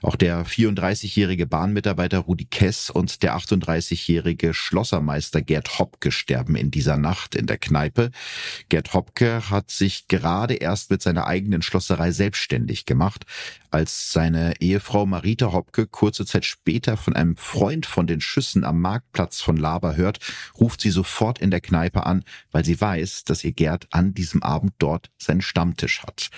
[0.04, 6.98] Auch der 34-jährige Bahnmitarbeiter Rudi Kess und der 38-jährige Schlossermeister Gerd Hopke sterben in dieser
[6.98, 8.12] Nacht in der Kneipe.
[8.70, 13.26] Gerd Hopke hat sich gerade erst mit seiner eigenen Schlosserei selbstständig gemacht.
[13.72, 18.80] Als seine Ehefrau Marita Hopke kurze Zeit später von einem Freund von den Schüssen am
[18.80, 20.20] Marktplatz von Laber hört,
[20.60, 24.44] ruft sie sofort in der Kneipe an, weil sie weiß, dass ihr Gerd an diesem
[24.44, 26.30] Abend dort seinen Stammtisch hat.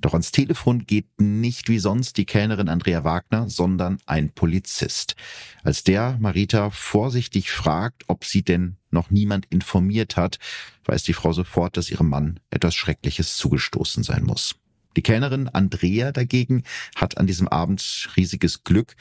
[0.00, 5.16] Doch ans Telefon geht nicht wie sonst die Kellnerin Andrea Wagner, sondern ein Polizist.
[5.64, 10.38] Als der Marita vorsichtig fragt, ob sie denn noch niemand informiert hat,
[10.84, 14.56] weiß die Frau sofort, dass ihrem Mann etwas Schreckliches zugestoßen sein muss.
[14.96, 16.62] Die Kellnerin Andrea dagegen
[16.94, 18.96] hat an diesem Abend riesiges Glück.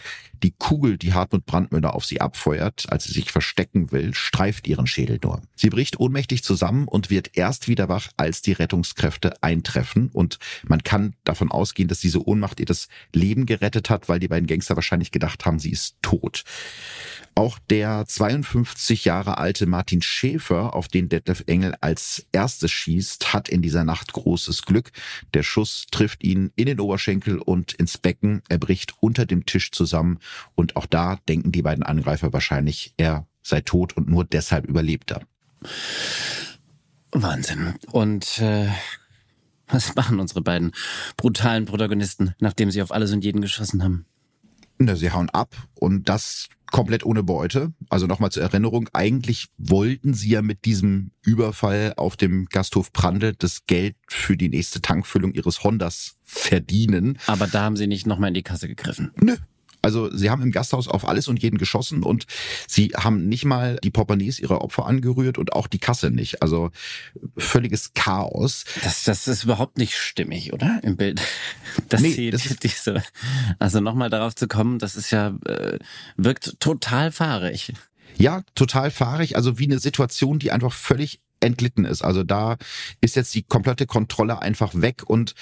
[0.46, 4.86] Die Kugel, die Hartmut Brandmüller auf sie abfeuert, als sie sich verstecken will, streift ihren
[4.86, 5.42] Schädel nur.
[5.56, 10.12] Sie bricht ohnmächtig zusammen und wird erst wieder wach, als die Rettungskräfte eintreffen.
[10.14, 14.28] Und man kann davon ausgehen, dass diese Ohnmacht ihr das Leben gerettet hat, weil die
[14.28, 16.44] beiden Gangster wahrscheinlich gedacht haben, sie ist tot.
[17.38, 23.50] Auch der 52 Jahre alte Martin Schäfer, auf den Detlef Engel als erstes schießt, hat
[23.50, 24.92] in dieser Nacht großes Glück.
[25.34, 28.42] Der Schuss trifft ihn in den Oberschenkel und ins Becken.
[28.48, 30.20] Er bricht unter dem Tisch zusammen
[30.56, 35.12] und auch da denken die beiden Angreifer wahrscheinlich, er sei tot und nur deshalb überlebt
[35.12, 35.22] er.
[37.12, 37.76] Wahnsinn.
[37.92, 38.68] Und äh,
[39.68, 40.72] was machen unsere beiden
[41.18, 44.06] brutalen Protagonisten, nachdem sie auf alles und jeden geschossen haben?
[44.78, 47.72] Na, sie hauen ab und das komplett ohne Beute.
[47.90, 53.34] Also nochmal zur Erinnerung, eigentlich wollten sie ja mit diesem Überfall auf dem Gasthof Prandl
[53.38, 57.18] das Geld für die nächste Tankfüllung ihres Hondas verdienen.
[57.28, 59.14] Aber da haben sie nicht nochmal in die Kasse gegriffen.
[59.16, 59.38] Nö,
[59.86, 62.26] also sie haben im Gasthaus auf alles und jeden geschossen und
[62.68, 66.42] sie haben nicht mal die Portemonnaies ihrer Opfer angerührt und auch die Kasse nicht.
[66.42, 66.72] Also
[67.38, 68.66] völliges Chaos.
[68.84, 70.80] Das, das ist überhaupt nicht stimmig, oder?
[70.84, 71.22] Im Bild.
[71.90, 73.04] Das nee, sie das diese,
[73.60, 75.78] also nochmal darauf zu kommen, das ist ja, äh,
[76.16, 77.74] wirkt total fahrig.
[78.18, 79.36] Ja, total fahrig.
[79.36, 82.02] Also wie eine Situation, die einfach völlig entglitten ist.
[82.02, 82.58] Also da
[83.02, 85.34] ist jetzt die komplette Kontrolle einfach weg und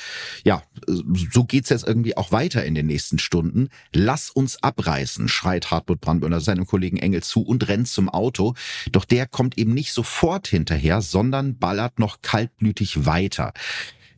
[0.43, 3.69] ja, so geht's jetzt irgendwie auch weiter in den nächsten Stunden.
[3.93, 8.53] Lass uns abreißen, schreit Hartmut Brandmüller seinem Kollegen Engel zu und rennt zum Auto.
[8.91, 13.53] Doch der kommt eben nicht sofort hinterher, sondern ballert noch kaltblütig weiter.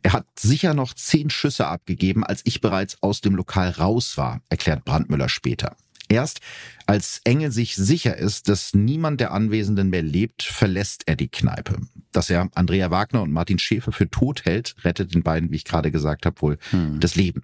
[0.02, 4.40] Er hat sicher noch zehn Schüsse abgegeben, als ich bereits aus dem Lokal raus war,
[4.48, 5.76] erklärt Brandmüller später.
[6.08, 6.40] Erst
[6.86, 11.78] als Engel sich sicher ist, dass niemand der Anwesenden mehr lebt, verlässt er die Kneipe.
[12.12, 15.64] Dass er Andrea Wagner und Martin Schäfer für tot hält, rettet den beiden, wie ich
[15.64, 17.00] gerade gesagt habe, wohl hm.
[17.00, 17.42] das Leben.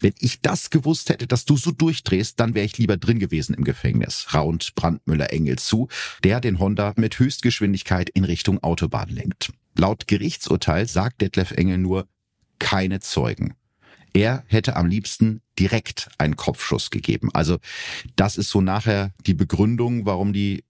[0.00, 3.54] Wenn ich das gewusst hätte, dass du so durchdrehst, dann wäre ich lieber drin gewesen
[3.54, 5.88] im Gefängnis, raunt Brandmüller Engel zu,
[6.22, 9.52] der den Honda mit Höchstgeschwindigkeit in Richtung Autobahn lenkt.
[9.74, 12.06] Laut Gerichtsurteil sagt Detlef Engel nur
[12.58, 13.54] keine Zeugen.
[14.12, 17.30] Er hätte am liebsten direkt einen Kopfschuss gegeben.
[17.32, 17.58] Also
[18.16, 20.64] das ist so nachher die Begründung, warum die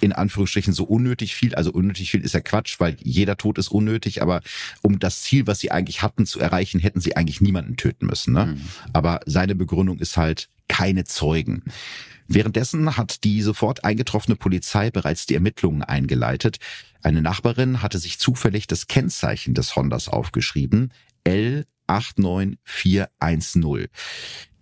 [0.00, 3.68] in Anführungsstrichen so unnötig viel, also unnötig viel ist ja Quatsch, weil jeder Tod ist
[3.68, 4.42] unnötig, aber
[4.82, 8.32] um das Ziel, was sie eigentlich hatten, zu erreichen, hätten sie eigentlich niemanden töten müssen.
[8.32, 8.46] Ne?
[8.46, 8.60] Mhm.
[8.92, 11.64] Aber seine Begründung ist halt keine Zeugen.
[12.28, 16.58] Währenddessen hat die sofort eingetroffene Polizei bereits die Ermittlungen eingeleitet.
[17.02, 20.92] Eine Nachbarin hatte sich zufällig das Kennzeichen des Hondas aufgeschrieben.
[21.24, 23.88] L 89410.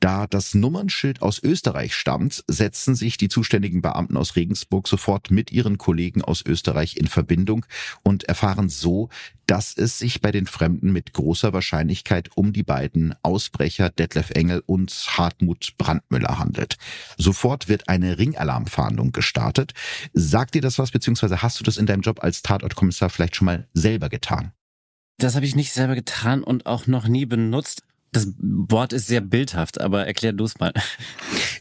[0.01, 5.53] Da das Nummernschild aus Österreich stammt, setzen sich die zuständigen Beamten aus Regensburg sofort mit
[5.53, 7.65] ihren Kollegen aus Österreich in Verbindung
[8.03, 9.09] und erfahren so,
[9.47, 14.63] dass es sich bei den Fremden mit großer Wahrscheinlichkeit um die beiden Ausbrecher Detlef Engel
[14.67, 16.77] und Hartmut Brandmüller handelt.
[17.17, 19.73] Sofort wird eine Ringalarmfahndung gestartet.
[20.13, 23.47] Sagt dir das was, beziehungsweise hast du das in deinem Job als Tatortkommissar vielleicht schon
[23.47, 24.53] mal selber getan?
[25.19, 27.83] Das habe ich nicht selber getan und auch noch nie benutzt.
[28.13, 30.73] Das Wort ist sehr bildhaft, aber erklär du es mal.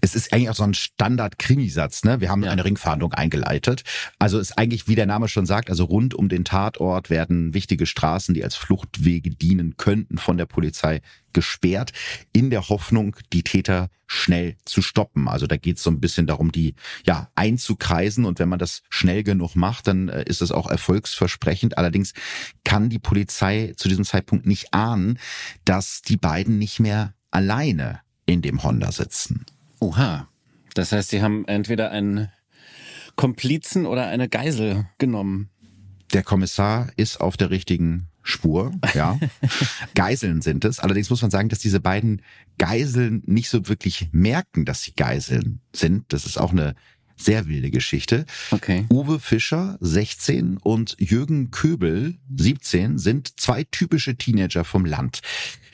[0.02, 2.22] Es ist eigentlich auch so ein Standard-Krimisatz, ne?
[2.22, 2.52] Wir haben ja.
[2.52, 3.82] eine Ringfahndung eingeleitet.
[4.20, 7.88] Also ist eigentlich, wie der Name schon sagt, also rund um den Tatort werden wichtige
[7.88, 11.02] Straßen, die als Fluchtwege dienen könnten, von der Polizei
[11.36, 11.92] gesperrt,
[12.34, 15.28] in der Hoffnung, die Täter schnell zu stoppen.
[15.28, 18.82] Also da geht es so ein bisschen darum, die ja einzukreisen und wenn man das
[18.90, 21.78] schnell genug macht, dann äh, ist es auch erfolgsversprechend.
[21.78, 22.14] Allerdings
[22.64, 25.20] kann die Polizei zu diesem Zeitpunkt nicht ahnen,
[25.66, 29.46] dass die beiden nicht mehr alleine in dem Honda sitzen.
[29.80, 30.30] Oha.
[30.74, 32.30] Das heißt, sie haben entweder einen
[33.16, 35.50] Komplizen oder eine Geisel genommen.
[36.14, 39.20] Der Kommissar ist auf der richtigen Spur, ja.
[39.94, 40.80] Geiseln sind es.
[40.80, 42.24] Allerdings muss man sagen, dass diese beiden
[42.58, 46.06] Geiseln nicht so wirklich merken, dass sie Geiseln sind.
[46.12, 46.74] Das ist auch eine
[47.16, 48.26] sehr wilde Geschichte.
[48.50, 48.86] Okay.
[48.92, 55.22] Uwe Fischer, 16 und Jürgen Köbel, 17, sind zwei typische Teenager vom Land.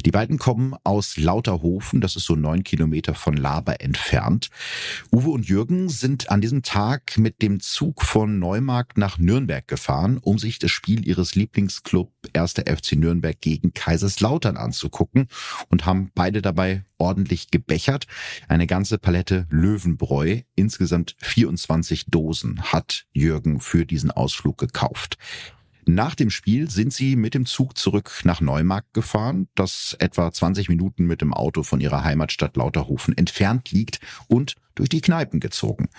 [0.03, 4.49] Die beiden kommen aus Lauterhofen, das ist so neun Kilometer von Laber entfernt.
[5.11, 10.17] Uwe und Jürgen sind an diesem Tag mit dem Zug von Neumarkt nach Nürnberg gefahren,
[10.17, 12.53] um sich das Spiel ihres Lieblingsclub 1.
[12.53, 15.27] FC Nürnberg gegen Kaiserslautern anzugucken
[15.69, 18.07] und haben beide dabei ordentlich gebechert.
[18.47, 25.17] Eine ganze Palette Löwenbräu, insgesamt 24 Dosen hat Jürgen für diesen Ausflug gekauft.
[25.95, 30.69] Nach dem Spiel sind sie mit dem Zug zurück nach Neumarkt gefahren, das etwa 20
[30.69, 33.99] Minuten mit dem Auto von ihrer Heimatstadt Lauterhofen entfernt liegt
[34.30, 35.89] und durch die Kneipen gezogen.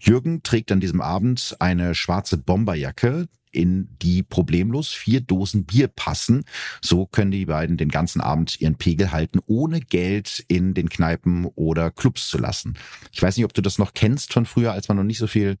[0.00, 6.44] Jürgen trägt an diesem Abend eine schwarze Bomberjacke, in die problemlos vier Dosen Bier passen.
[6.82, 11.46] So können die beiden den ganzen Abend ihren Pegel halten, ohne Geld in den Kneipen
[11.54, 12.76] oder Clubs zu lassen.
[13.12, 15.28] Ich weiß nicht, ob du das noch kennst von früher, als man noch nicht so
[15.28, 15.56] viel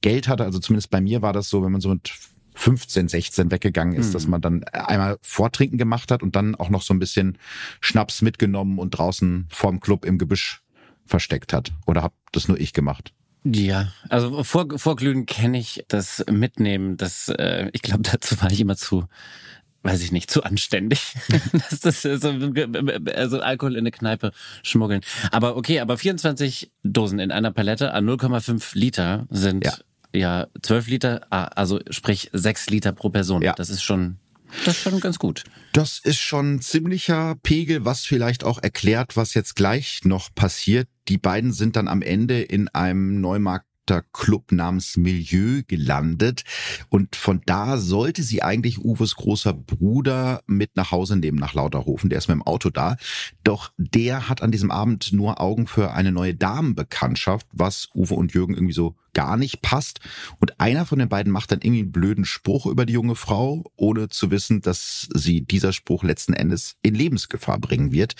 [0.00, 0.44] Geld hatte.
[0.44, 2.10] Also zumindest bei mir war das so, wenn man so mit
[2.56, 4.12] 15, 16 weggegangen ist, mhm.
[4.14, 7.38] dass man dann einmal Vortrinken gemacht hat und dann auch noch so ein bisschen
[7.80, 10.62] Schnaps mitgenommen und draußen vorm Club im Gebüsch
[11.04, 11.72] versteckt hat.
[11.86, 13.12] Oder hab das nur ich gemacht?
[13.44, 16.96] Ja, also vor, Vorglühen kenne ich das Mitnehmen.
[16.96, 19.04] Das, äh, ich glaube, dazu war ich immer zu,
[19.82, 21.14] weiß ich nicht, zu anständig.
[21.70, 22.34] das, das so,
[23.14, 25.02] also Alkohol in eine Kneipe schmuggeln.
[25.30, 29.74] Aber okay, aber 24 Dosen in einer Palette an 0,5 Liter sind ja
[30.14, 33.42] ja 12 Liter, ah, also sprich 6 Liter pro Person.
[33.42, 33.54] Ja.
[33.54, 34.18] Das ist schon
[34.64, 35.44] das ist schon ganz gut.
[35.72, 40.88] Das ist schon ziemlicher Pegel, was vielleicht auch erklärt, was jetzt gleich noch passiert.
[41.08, 43.66] Die beiden sind dann am Ende in einem Neumarkt
[44.12, 46.44] Club namens Milieu gelandet.
[46.88, 52.10] Und von da sollte sie eigentlich Uwes großer Bruder mit nach Hause nehmen, nach Lauterhofen.
[52.10, 52.96] Der ist mit dem Auto da.
[53.44, 58.32] Doch der hat an diesem Abend nur Augen für eine neue Damenbekanntschaft, was Uwe und
[58.34, 60.00] Jürgen irgendwie so gar nicht passt.
[60.40, 63.64] Und einer von den beiden macht dann irgendwie einen blöden Spruch über die junge Frau,
[63.74, 68.12] ohne zu wissen, dass sie dieser Spruch letzten Endes in Lebensgefahr bringen wird.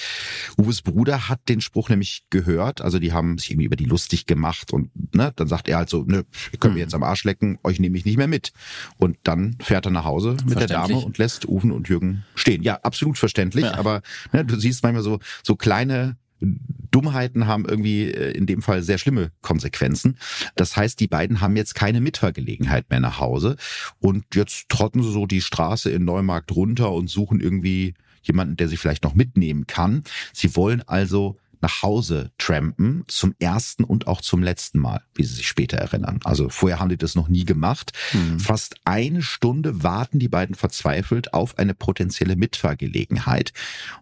[0.56, 4.24] Uwes Bruder hat den Spruch nämlich gehört, also die haben sich irgendwie über die lustig
[4.24, 7.24] gemacht und ne, dann sagt er halt so, ne, ihr könnt mir jetzt am Arsch
[7.24, 8.52] lecken, euch nehme ich nicht mehr mit.
[8.96, 12.62] Und dann fährt er nach Hause mit der Dame und lässt Uwen und Jürgen stehen.
[12.62, 13.74] Ja, absolut verständlich, ja.
[13.74, 14.00] aber
[14.32, 18.98] ne, du siehst manchmal so, so kleine Dummheiten haben irgendwie äh, in dem Fall sehr
[18.98, 20.18] schlimme Konsequenzen.
[20.54, 23.56] Das heißt, die beiden haben jetzt keine Mitfahrgelegenheit mehr nach Hause
[23.98, 28.68] und jetzt trotten sie so die Straße in Neumarkt runter und suchen irgendwie jemanden, der
[28.68, 30.02] sie vielleicht noch mitnehmen kann.
[30.32, 35.34] Sie wollen also nach Hause trampen, zum ersten und auch zum letzten Mal, wie sie
[35.34, 36.20] sich später erinnern.
[36.24, 37.92] Also vorher haben die das noch nie gemacht.
[38.12, 38.40] Mhm.
[38.40, 43.52] Fast eine Stunde warten die beiden verzweifelt auf eine potenzielle Mitfahrgelegenheit.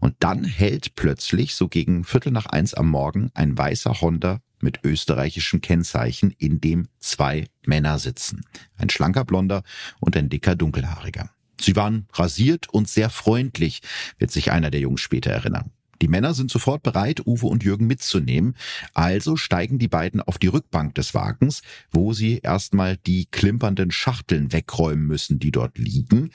[0.01, 4.81] Und dann hält plötzlich, so gegen Viertel nach eins am Morgen, ein weißer Honda mit
[4.83, 8.45] österreichischem Kennzeichen, in dem zwei Männer sitzen.
[8.77, 9.63] Ein schlanker Blonder
[10.01, 11.31] und ein dicker Dunkelhaariger.
[11.61, 13.81] Sie waren rasiert und sehr freundlich,
[14.19, 15.71] wird sich einer der Jungs später erinnern.
[16.03, 18.55] Die Männer sind sofort bereit, Uwe und Jürgen mitzunehmen.
[18.93, 24.53] Also steigen die beiden auf die Rückbank des Wagens, wo sie erstmal die klimpernden Schachteln
[24.53, 26.31] wegräumen müssen, die dort liegen.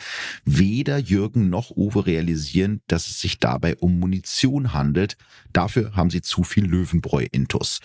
[0.46, 5.18] Weder Jürgen noch Uwe realisieren, dass es sich dabei um Munition handelt.
[5.54, 7.80] Dafür haben sie zu viel Löwenbräu-Intus.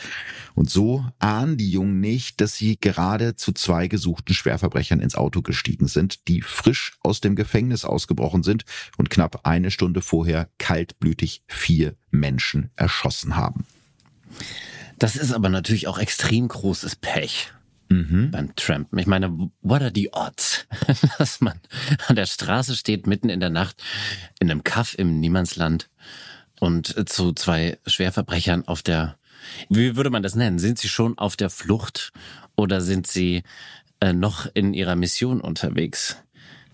[0.54, 5.42] Und so ahnen die Jungen nicht, dass sie gerade zu zwei gesuchten Schwerverbrechern ins Auto
[5.42, 8.64] gestiegen sind, die frisch aus dem Gefängnis ausgebrochen sind
[8.96, 13.64] und knapp eine Stunde vorher kaltblütig vier Menschen erschossen haben.
[14.98, 17.50] Das ist aber natürlich auch extrem großes Pech.
[17.90, 18.30] Mhm.
[18.30, 18.98] beim Trampen.
[18.98, 20.66] Ich meine, what are the odds,
[21.18, 21.60] dass man
[22.08, 23.82] an der Straße steht, mitten in der Nacht,
[24.40, 25.90] in einem Kaff im Niemandsland
[26.60, 29.18] und zu zwei Schwerverbrechern auf der,
[29.68, 30.58] wie würde man das nennen?
[30.58, 32.12] Sind sie schon auf der Flucht
[32.56, 33.42] oder sind sie
[34.00, 36.16] äh, noch in ihrer Mission unterwegs?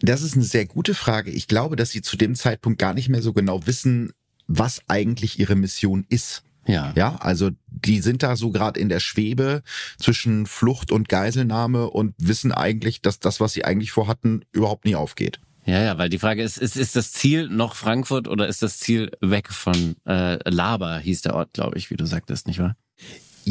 [0.01, 1.33] Das ist eine sehr gute Frage.
[1.33, 4.13] Ich glaube, dass sie zu dem Zeitpunkt gar nicht mehr so genau wissen,
[4.51, 6.43] was eigentlich ihre Mission ist.
[6.67, 6.93] Ja.
[6.97, 9.63] Ja, also die sind da so gerade in der Schwebe
[9.97, 14.97] zwischen Flucht und Geiselnahme und wissen eigentlich, dass das, was sie eigentlich vorhatten, überhaupt nie
[14.97, 15.41] aufgeht.
[15.65, 18.79] Ja, ja, weil die Frage ist, ist, ist das Ziel noch Frankfurt oder ist das
[18.79, 22.77] Ziel weg von äh, Laber, hieß der Ort, glaube ich, wie du sagtest, nicht wahr?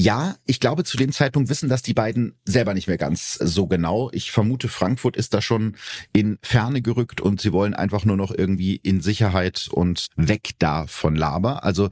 [0.02, 3.68] Ja, ich glaube, zu dem Zeitpunkt wissen das die beiden selber nicht mehr ganz so
[3.68, 4.10] genau.
[4.14, 5.76] Ich vermute, Frankfurt ist da schon
[6.14, 10.88] in Ferne gerückt und sie wollen einfach nur noch irgendwie in Sicherheit und weg da
[10.88, 11.66] von Laber.
[11.66, 11.90] Also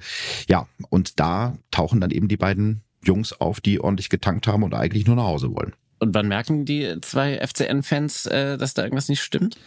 [0.48, 4.74] ja, und da tauchen dann eben die beiden Jungs auf, die ordentlich getankt haben und
[4.74, 5.74] eigentlich nur nach Hause wollen.
[6.00, 9.58] Und wann merken die zwei FCN-Fans, äh, dass da irgendwas nicht stimmt?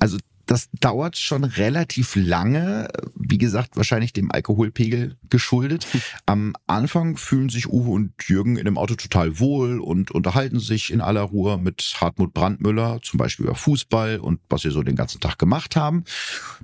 [0.00, 2.88] Also das dauert schon relativ lange.
[3.14, 5.86] Wie gesagt, wahrscheinlich dem Alkoholpegel geschuldet.
[6.24, 10.92] Am Anfang fühlen sich Uwe und Jürgen in dem Auto total wohl und unterhalten sich
[10.92, 14.96] in aller Ruhe mit Hartmut Brandmüller, zum Beispiel über Fußball und was sie so den
[14.96, 16.04] ganzen Tag gemacht haben.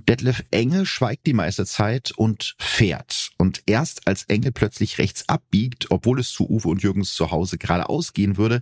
[0.07, 3.31] Detlef Engel schweigt die meiste Zeit und fährt.
[3.37, 7.57] Und erst als Engel plötzlich rechts abbiegt, obwohl es zu Uwe und Jürgens zu Hause
[7.57, 8.61] geradeaus gehen würde,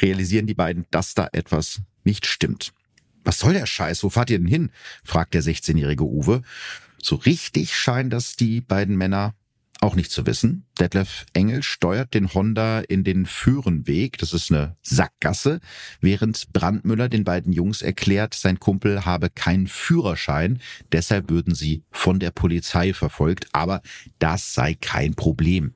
[0.00, 2.72] realisieren die beiden, dass da etwas nicht stimmt.
[3.24, 4.02] Was soll der Scheiß?
[4.02, 4.70] Wo fahrt ihr denn hin?
[5.04, 6.42] fragt der 16-jährige Uwe.
[7.02, 9.34] So richtig scheinen das die beiden Männer
[9.80, 10.66] auch nicht zu wissen.
[10.78, 15.60] Detlef Engel steuert den Honda in den Führenweg, das ist eine Sackgasse,
[16.00, 20.60] während Brandmüller den beiden Jungs erklärt, sein Kumpel habe keinen Führerschein,
[20.92, 23.80] deshalb würden sie von der Polizei verfolgt, aber
[24.18, 25.74] das sei kein Problem.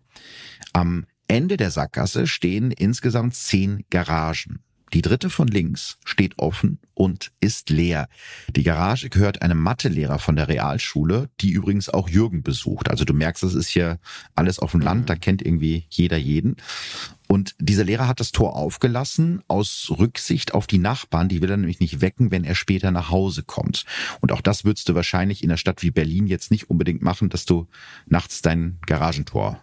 [0.73, 4.61] Am Ende der Sackgasse stehen insgesamt zehn Garagen.
[4.95, 8.09] Die dritte von links steht offen und ist leer.
[8.55, 12.89] Die Garage gehört einem Mathelehrer von der Realschule, die übrigens auch Jürgen besucht.
[12.89, 13.99] Also du merkst, das ist hier
[14.37, 16.57] alles auf dem Land, da kennt irgendwie jeder jeden.
[17.27, 21.29] Und dieser Lehrer hat das Tor aufgelassen aus Rücksicht auf die Nachbarn.
[21.29, 23.85] Die will er nämlich nicht wecken, wenn er später nach Hause kommt.
[24.21, 27.31] Und auch das würdest du wahrscheinlich in einer Stadt wie Berlin jetzt nicht unbedingt machen,
[27.31, 27.67] dass du
[28.07, 29.61] nachts dein Garagentor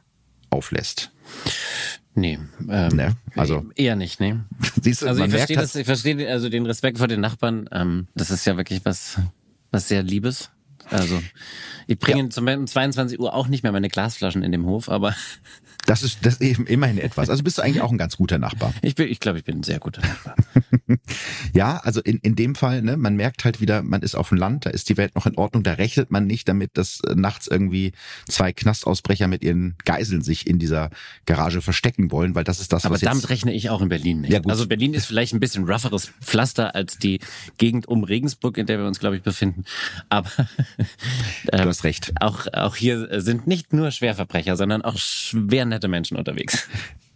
[0.52, 1.12] auflässt.
[2.14, 4.36] Nee, ähm, nee, also eher nicht, nee.
[4.82, 7.70] Siehst du, also ich verstehe das, ich verstehe also den Respekt vor den Nachbarn.
[7.72, 9.18] Ähm, das ist ja wirklich was,
[9.72, 10.52] was sehr Liebes.
[10.90, 11.22] Also
[11.88, 12.30] ich bringe ja.
[12.30, 15.16] zum Beispiel um 22 Uhr auch nicht mehr meine Glasflaschen in dem Hof, aber
[15.86, 17.30] das ist, das eben immerhin etwas.
[17.30, 18.74] Also bist du eigentlich auch ein ganz guter Nachbar.
[18.82, 20.36] Ich bin, ich glaube, ich bin ein sehr guter Nachbar.
[21.54, 24.38] ja, also in, in dem Fall, ne, man merkt halt wieder, man ist auf dem
[24.38, 27.16] Land, da ist die Welt noch in Ordnung, da rechnet man nicht damit, dass äh,
[27.16, 27.94] nachts irgendwie
[28.28, 30.90] zwei Knastausbrecher mit ihren Geiseln sich in dieser
[31.26, 34.22] Garage verstecken wollen, weil das ist das, Aber was damit rechne ich auch in Berlin
[34.22, 34.32] nicht.
[34.32, 34.52] Ja, gut.
[34.52, 37.20] Also Berlin ist vielleicht ein bisschen rougheres Pflaster als die
[37.58, 39.66] Gegend um Regensburg, in der wir uns, glaube ich, befinden.
[40.10, 40.30] Aber
[41.52, 42.14] ähm, du hast recht.
[42.20, 46.68] Auch, auch hier sind nicht nur Schwerverbrecher, sondern auch schwer nette Menschen unterwegs.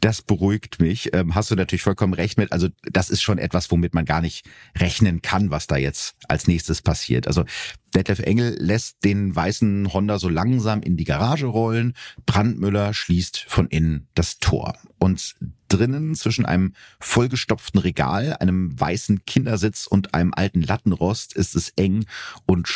[0.01, 1.13] Das beruhigt mich.
[1.13, 2.51] Ähm, hast du natürlich vollkommen recht mit.
[2.51, 4.45] Also das ist schon etwas, womit man gar nicht
[4.77, 7.27] rechnen kann, was da jetzt als nächstes passiert.
[7.27, 7.43] Also
[7.95, 11.93] Detlef Engel lässt den weißen Honda so langsam in die Garage rollen.
[12.25, 14.77] Brandmüller schließt von innen das Tor.
[14.99, 15.35] Und
[15.69, 22.05] drinnen zwischen einem vollgestopften Regal, einem weißen Kindersitz und einem alten Lattenrost ist es eng
[22.45, 22.67] und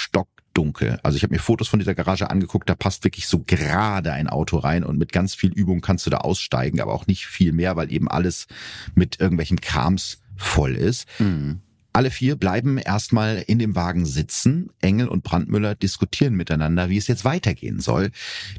[0.59, 0.99] stockdunkel.
[1.03, 4.27] Also ich habe mir Fotos von dieser Garage angeguckt, da passt wirklich so gerade ein
[4.27, 7.53] Auto rein und mit ganz viel Übung kannst du da aussteigen, aber auch nicht viel
[7.53, 8.47] mehr, weil eben alles
[8.95, 11.07] mit irgendwelchem Krams voll ist.
[11.19, 11.61] Mhm.
[11.91, 14.69] Alle vier bleiben erstmal in dem Wagen sitzen.
[14.79, 18.11] Engel und Brandmüller diskutieren miteinander, wie es jetzt weitergehen soll.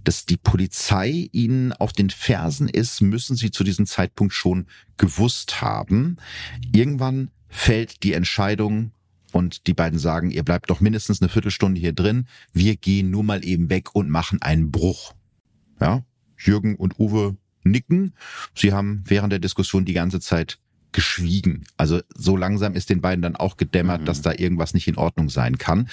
[0.02, 5.62] Dass die Polizei ihnen auf den Fersen ist, müssen sie zu diesem Zeitpunkt schon gewusst
[5.62, 6.16] haben.
[6.72, 8.90] Irgendwann fällt die Entscheidung
[9.32, 12.26] und die beiden sagen, ihr bleibt doch mindestens eine Viertelstunde hier drin.
[12.52, 15.14] Wir gehen nur mal eben weg und machen einen Bruch.
[15.80, 16.04] Ja,
[16.38, 18.14] Jürgen und Uwe nicken.
[18.54, 20.58] Sie haben während der Diskussion die ganze Zeit
[20.92, 21.64] geschwiegen.
[21.76, 24.04] Also so langsam ist den beiden dann auch gedämmert, mhm.
[24.06, 25.88] dass da irgendwas nicht in Ordnung sein kann.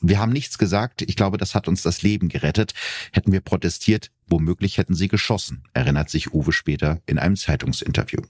[0.00, 1.02] Wir haben nichts gesagt.
[1.02, 2.74] Ich glaube, das hat uns das Leben gerettet.
[3.12, 8.22] Hätten wir protestiert, womöglich hätten sie geschossen, erinnert sich Uwe später in einem Zeitungsinterview.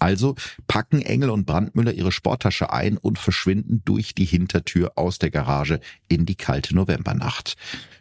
[0.00, 0.34] Also
[0.66, 5.80] packen Engel und Brandmüller ihre Sporttasche ein und verschwinden durch die Hintertür aus der Garage
[6.08, 7.56] in die kalte Novembernacht.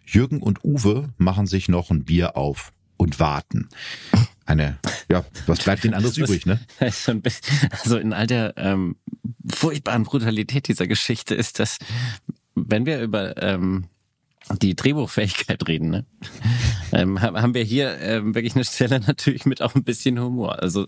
[0.06, 3.70] Jürgen und Uwe machen sich noch ein Bier auf und warten
[4.50, 4.80] eine,
[5.10, 6.60] ja, was bleibt ihnen anderes übrig, ne?
[6.80, 8.96] Also in all der ähm,
[9.48, 11.78] furchtbaren Brutalität dieser Geschichte ist das,
[12.56, 13.86] wenn wir über ähm,
[14.62, 16.06] die Drehbuchfähigkeit reden, ne?
[16.92, 20.62] ähm, haben wir hier ähm, wirklich eine Stelle natürlich mit auch ein bisschen Humor.
[20.62, 20.86] Also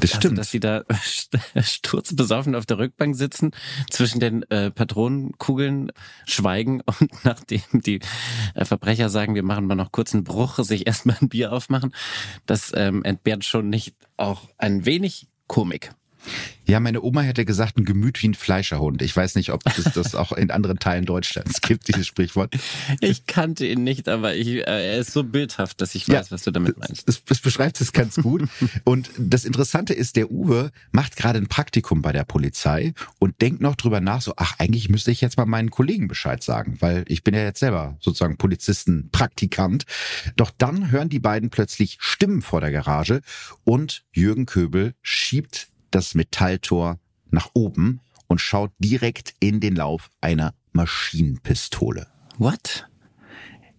[0.00, 0.84] das stimmt, also, dass sie da
[1.62, 3.52] sturzbesoffen auf der Rückbank sitzen,
[3.90, 5.92] zwischen den äh, Patronenkugeln
[6.26, 8.00] schweigen und nachdem die
[8.54, 11.94] äh, Verbrecher sagen, wir machen mal noch kurz einen Bruch, sich erstmal ein Bier aufmachen,
[12.44, 15.92] das ähm, entbehrt schon nicht auch ein wenig Komik.
[16.68, 19.00] Ja, meine Oma hätte gesagt, ein Gemüt wie ein Fleischerhund.
[19.00, 22.54] Ich weiß nicht, ob es das auch in anderen Teilen Deutschlands gibt, dieses Sprichwort.
[23.00, 26.30] Ich kannte ihn nicht, aber ich, äh, er ist so bildhaft, dass ich weiß, ja,
[26.30, 27.06] was du damit meinst.
[27.06, 28.48] Das, das beschreibt es ganz gut.
[28.84, 33.60] und das Interessante ist, der Uwe macht gerade ein Praktikum bei der Polizei und denkt
[33.60, 37.04] noch drüber nach, so, ach, eigentlich müsste ich jetzt mal meinen Kollegen Bescheid sagen, weil
[37.06, 39.84] ich bin ja jetzt selber sozusagen Polizistenpraktikant.
[40.36, 43.20] Doch dann hören die beiden plötzlich Stimmen vor der Garage
[43.62, 50.54] und Jürgen Köbel schiebt das Metalltor nach oben und schaut direkt in den Lauf einer
[50.72, 52.06] Maschinenpistole.
[52.36, 52.86] What?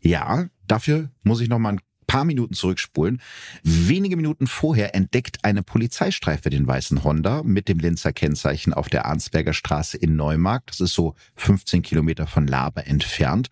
[0.02, 3.22] Ja, dafür muss ich noch mal ein paar Minuten zurückspulen.
[3.62, 9.06] Wenige Minuten vorher entdeckt eine Polizeistreife den weißen Honda mit dem Linzer Kennzeichen auf der
[9.06, 10.72] Arnsberger Straße in Neumarkt.
[10.72, 13.50] Das ist so 15 Kilometer von Laber entfernt.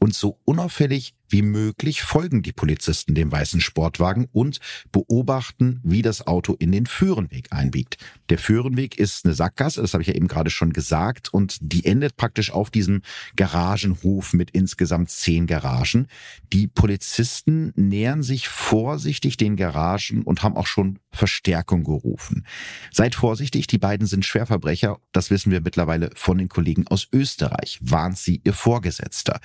[0.00, 4.60] Und so unauffällig wie möglich folgen die Polizisten dem weißen Sportwagen und
[4.92, 7.98] beobachten, wie das Auto in den Führenweg einbiegt.
[8.28, 11.84] Der Führenweg ist eine Sackgasse, das habe ich ja eben gerade schon gesagt, und die
[11.84, 13.02] endet praktisch auf diesem
[13.36, 16.08] Garagenhof mit insgesamt zehn Garagen.
[16.52, 22.46] Die Polizisten nähern sich vorsichtig den Garagen und haben auch schon Verstärkung gerufen.
[22.92, 27.78] Seid vorsichtig, die beiden sind Schwerverbrecher, das wissen wir mittlerweile von den Kollegen aus Österreich,
[27.80, 29.40] warnt sie ihr Vorgesetzter.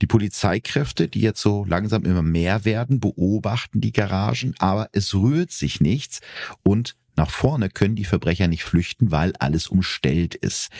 [0.00, 5.52] Die Polizeikräfte, die jetzt so langsam immer mehr werden, beobachten die Garagen, aber es rührt
[5.52, 6.20] sich nichts
[6.62, 10.70] und nach vorne können die Verbrecher nicht flüchten, weil alles umstellt ist.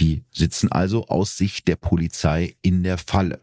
[0.00, 3.40] Die sitzen also aus Sicht der Polizei in der Falle.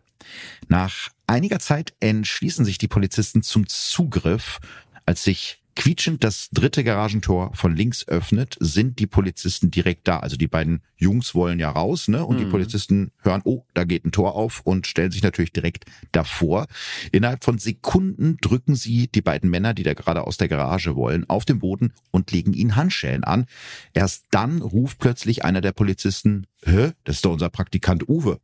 [0.67, 4.59] Nach einiger Zeit entschließen sich die Polizisten zum Zugriff,
[5.05, 10.19] als sich quietschend das dritte Garagentor von links öffnet, sind die Polizisten direkt da.
[10.19, 12.25] Also die beiden Jungs wollen ja raus, ne?
[12.25, 12.39] Und mhm.
[12.39, 16.67] die Polizisten hören, oh, da geht ein Tor auf und stellen sich natürlich direkt davor.
[17.11, 21.29] Innerhalb von Sekunden drücken sie die beiden Männer, die da gerade aus der Garage wollen,
[21.29, 23.45] auf den Boden und legen ihnen Handschellen an.
[23.93, 28.39] Erst dann ruft plötzlich einer der Polizisten, hä, das ist doch unser Praktikant Uwe.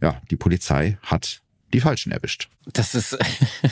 [0.00, 1.42] Ja, die Polizei hat
[1.72, 2.48] die Falschen erwischt.
[2.72, 3.16] Das ist,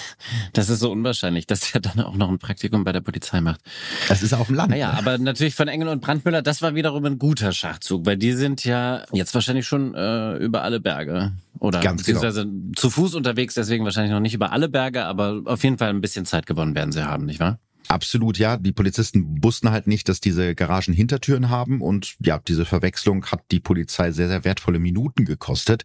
[0.53, 3.61] das ist so unwahrscheinlich, dass er dann auch noch ein Praktikum bei der Polizei macht.
[4.09, 4.70] Das ist auf dem Land.
[4.70, 8.32] Naja, aber natürlich von Engel und Brandmüller, das war wiederum ein guter Schachzug, weil die
[8.32, 11.32] sind ja jetzt wahrscheinlich schon äh, über alle Berge.
[11.59, 12.20] Oder Ganz genau.
[12.20, 12.72] beziehungsweise genau.
[12.76, 16.01] zu Fuß unterwegs, deswegen wahrscheinlich noch nicht über alle Berge, aber auf jeden Fall ein
[16.01, 17.59] bisschen Zeit gewonnen werden sie haben, nicht wahr?
[17.89, 18.59] Absolut, ja.
[18.59, 23.45] Die Polizisten wussten halt nicht, dass diese Garagen Hintertüren haben und ja, diese Verwechslung hat
[23.51, 25.84] die Polizei sehr, sehr wertvolle Minuten gekostet.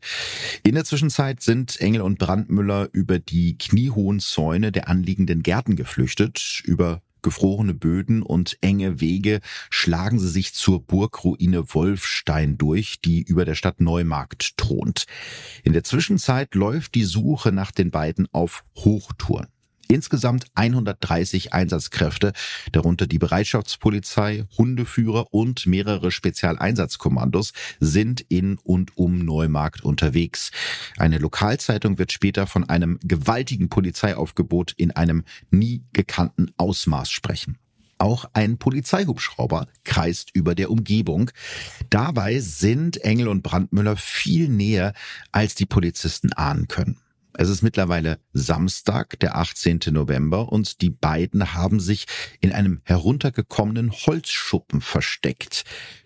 [0.64, 6.62] In der Zwischenzeit sind Engel und Brandmüller über die kniehohen Zäune der anliegenden Gärten geflüchtet,
[6.66, 9.40] über gefrorene Böden und enge Wege
[9.70, 15.06] schlagen sie sich zur Burgruine Wolfstein durch, die über der Stadt Neumarkt thront.
[15.64, 19.48] In der Zwischenzeit läuft die Suche nach den beiden auf Hochtouren.
[19.88, 22.34] Insgesamt 130 Einsatzkräfte,
[22.72, 30.52] darunter die Bereitschaftspolizei, Hundeführer und mehrere Spezialeinsatzkommandos, sind in und um Neumarkt unterwegs.
[30.98, 37.58] Eine Lokalzeitung wird später von einem gewaltigen Polizeiaufgebot in einem nie gekannten Ausmaß sprechen.
[37.98, 41.32] Auch ein Polizeihubschrauber kreist über der Umgebung.
[41.90, 44.94] Dabei sind Engel und Brandmüller viel näher,
[45.32, 47.03] als die Polizisten ahnen können.
[47.36, 49.80] Es ist mittlerweile Samstag, der 18.
[49.92, 52.06] November, und die beiden haben sich
[52.42, 55.64] in einem heruntergekommenen Holzschuppen versteckt.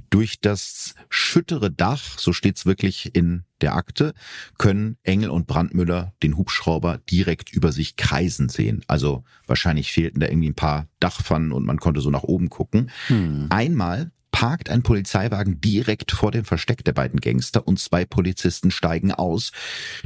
[0.10, 4.14] Durch das schüttere Dach, so steht's wirklich in der Akte,
[4.58, 8.84] können Engel und Brandmüller den Hubschrauber direkt über sich kreisen sehen.
[8.88, 12.90] Also wahrscheinlich fehlten da irgendwie ein paar Dachpfannen und man konnte so nach oben gucken.
[13.08, 13.48] Hm.
[13.50, 19.12] Einmal parkt ein Polizeiwagen direkt vor dem Versteck der beiden Gangster und zwei Polizisten steigen
[19.12, 19.52] aus.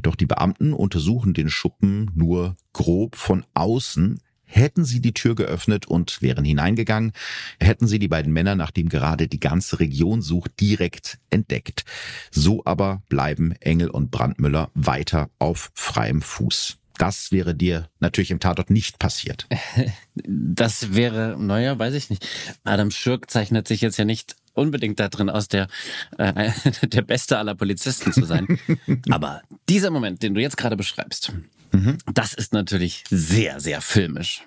[0.03, 4.21] Doch die Beamten untersuchen den Schuppen nur grob von außen.
[4.45, 7.11] Hätten sie die Tür geöffnet und wären hineingegangen,
[7.59, 11.83] hätten sie die beiden Männer, nachdem gerade die ganze Region sucht, direkt entdeckt.
[12.31, 16.80] So aber bleiben Engel und Brandmüller weiter auf freiem Fuß.
[17.01, 19.47] Das wäre dir natürlich im Tatort nicht passiert.
[20.13, 22.27] Das wäre, naja, weiß ich nicht.
[22.65, 25.69] Adam Schürk zeichnet sich jetzt ja nicht unbedingt da drin aus, der,
[26.17, 26.51] äh,
[26.83, 28.59] der beste aller Polizisten zu sein.
[29.09, 31.31] Aber dieser Moment, den du jetzt gerade beschreibst,
[31.71, 31.97] mhm.
[32.13, 34.43] das ist natürlich sehr, sehr filmisch.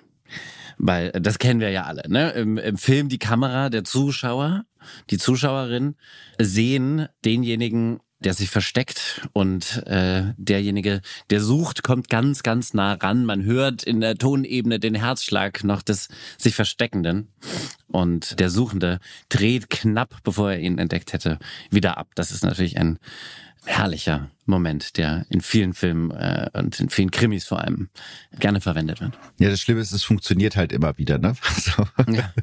[0.77, 2.03] Weil das kennen wir ja alle.
[2.07, 2.29] Ne?
[2.31, 4.65] Im, Im Film die Kamera, der Zuschauer,
[5.09, 5.95] die Zuschauerin
[6.39, 13.23] sehen denjenigen der sich versteckt und äh, derjenige, der sucht, kommt ganz, ganz nah ran.
[13.23, 17.29] Man hört in der Tonebene den Herzschlag noch des sich Versteckenden
[17.87, 18.99] und der Suchende
[19.29, 22.09] dreht knapp, bevor er ihn entdeckt hätte, wieder ab.
[22.15, 22.99] Das ist natürlich ein
[23.65, 27.89] herrlicher Moment, der in vielen Filmen äh, und in vielen Krimis vor allem
[28.39, 29.17] gerne verwendet wird.
[29.39, 31.35] Ja, das Schlimme ist, es funktioniert halt immer wieder, ne?
[31.55, 31.87] So.
[32.11, 32.33] Ja.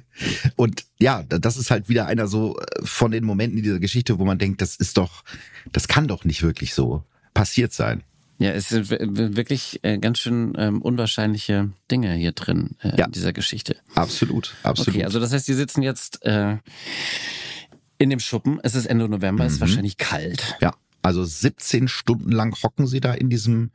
[0.57, 4.19] Und ja, das ist halt wieder einer so äh, von den Momenten in dieser Geschichte,
[4.19, 5.23] wo man denkt, das ist doch,
[5.71, 7.05] das kann doch nicht wirklich so
[7.35, 8.03] passiert sein.
[8.39, 13.07] Ja, es sind wirklich äh, ganz schön ähm, unwahrscheinliche Dinge hier drin äh, ja.
[13.07, 13.77] in dieser Geschichte.
[13.95, 14.89] Absolut, absolut.
[14.89, 16.57] Okay, also das heißt, die sitzen jetzt äh,
[17.99, 18.59] in dem Schuppen.
[18.65, 19.47] Es ist Ende November, mhm.
[19.47, 19.63] es ist mhm.
[19.63, 20.57] wahrscheinlich kalt.
[20.61, 20.75] Ja.
[21.03, 23.73] Also 17 Stunden lang hocken sie da in diesem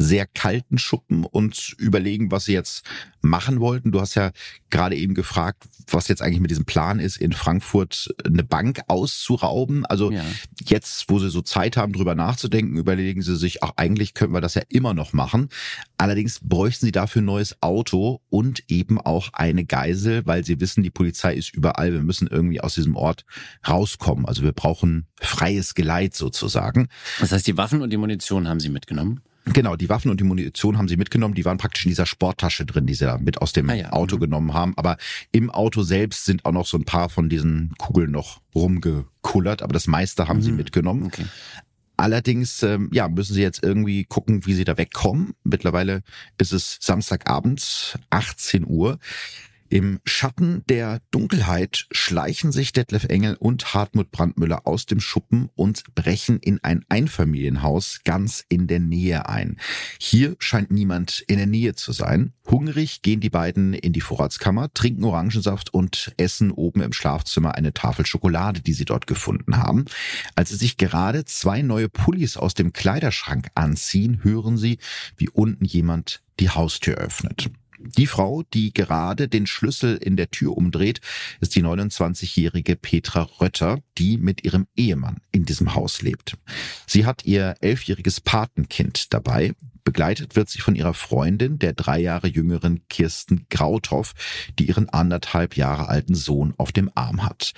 [0.00, 2.86] sehr kalten Schuppen und überlegen, was sie jetzt
[3.20, 3.92] machen wollten.
[3.92, 4.30] Du hast ja
[4.70, 9.84] gerade eben gefragt, was jetzt eigentlich mit diesem Plan ist, in Frankfurt eine Bank auszurauben.
[9.84, 10.24] Also ja.
[10.64, 14.40] jetzt, wo sie so Zeit haben, drüber nachzudenken, überlegen sie sich, ach, eigentlich können wir
[14.40, 15.50] das ja immer noch machen.
[15.98, 20.82] Allerdings bräuchten sie dafür ein neues Auto und eben auch eine Geisel, weil sie wissen,
[20.82, 21.92] die Polizei ist überall.
[21.92, 23.26] Wir müssen irgendwie aus diesem Ort
[23.68, 24.24] rauskommen.
[24.24, 26.88] Also wir brauchen freies Geleit sozusagen.
[27.18, 29.20] Das heißt, die Waffen und die Munition haben sie mitgenommen?
[29.46, 31.34] Genau, die Waffen und die Munition haben sie mitgenommen.
[31.34, 33.92] Die waren praktisch in dieser Sporttasche drin, die sie da mit aus dem ah ja.
[33.92, 34.20] Auto mhm.
[34.20, 34.74] genommen haben.
[34.76, 34.96] Aber
[35.32, 39.62] im Auto selbst sind auch noch so ein paar von diesen Kugeln noch rumgekullert.
[39.62, 40.42] Aber das meiste haben mhm.
[40.42, 41.04] sie mitgenommen.
[41.04, 41.24] Okay.
[41.96, 45.34] Allerdings ähm, ja, müssen sie jetzt irgendwie gucken, wie sie da wegkommen.
[45.44, 46.02] Mittlerweile
[46.38, 48.98] ist es Samstagabend, 18 Uhr.
[49.72, 55.94] Im Schatten der Dunkelheit schleichen sich Detlef Engel und Hartmut Brandmüller aus dem Schuppen und
[55.94, 59.60] brechen in ein Einfamilienhaus ganz in der Nähe ein.
[60.00, 62.32] Hier scheint niemand in der Nähe zu sein.
[62.50, 67.72] Hungrig gehen die beiden in die Vorratskammer, trinken Orangensaft und essen oben im Schlafzimmer eine
[67.72, 69.84] Tafel Schokolade, die sie dort gefunden haben.
[70.34, 74.78] Als sie sich gerade zwei neue Pullis aus dem Kleiderschrank anziehen, hören sie,
[75.16, 77.52] wie unten jemand die Haustür öffnet.
[77.82, 81.00] Die Frau, die gerade den Schlüssel in der Tür umdreht,
[81.40, 86.36] ist die 29-jährige Petra Rötter, die mit ihrem Ehemann in diesem Haus lebt.
[86.86, 89.54] Sie hat ihr elfjähriges Patenkind dabei.
[89.84, 94.12] Begleitet wird sie von ihrer Freundin, der drei Jahre jüngeren Kirsten Grauthoff,
[94.58, 97.52] die ihren anderthalb Jahre alten Sohn auf dem Arm hat.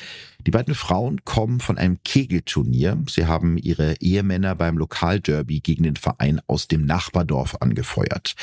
[0.46, 3.00] Die beiden Frauen kommen von einem Kegelturnier.
[3.08, 8.34] Sie haben ihre Ehemänner beim Lokalderby gegen den Verein aus dem Nachbardorf angefeuert.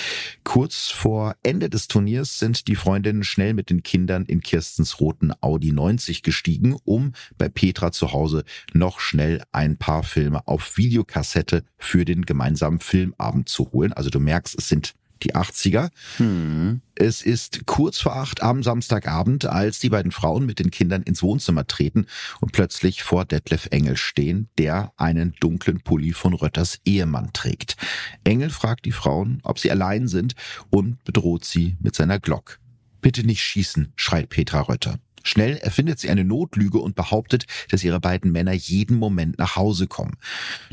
[0.45, 5.33] Kurz vor Ende des Turniers sind die Freundinnen schnell mit den Kindern in Kirstens roten
[5.41, 11.65] Audi 90 gestiegen, um bei Petra zu Hause noch schnell ein paar Filme auf Videokassette
[11.77, 13.93] für den gemeinsamen Filmabend zu holen.
[13.93, 14.93] Also du merkst, es sind
[15.23, 15.89] die 80er.
[16.17, 16.81] Hm.
[16.95, 21.23] Es ist kurz vor acht am Samstagabend, als die beiden Frauen mit den Kindern ins
[21.23, 22.07] Wohnzimmer treten
[22.39, 27.75] und plötzlich vor Detlef Engel stehen, der einen dunklen Pulli von Rötters Ehemann trägt.
[28.23, 30.35] Engel fragt die Frauen, ob sie allein sind
[30.69, 32.59] und bedroht sie mit seiner Glock.
[33.01, 34.99] Bitte nicht schießen, schreit Petra Rötter.
[35.23, 39.87] Schnell erfindet sie eine Notlüge und behauptet, dass ihre beiden Männer jeden Moment nach Hause
[39.87, 40.17] kommen.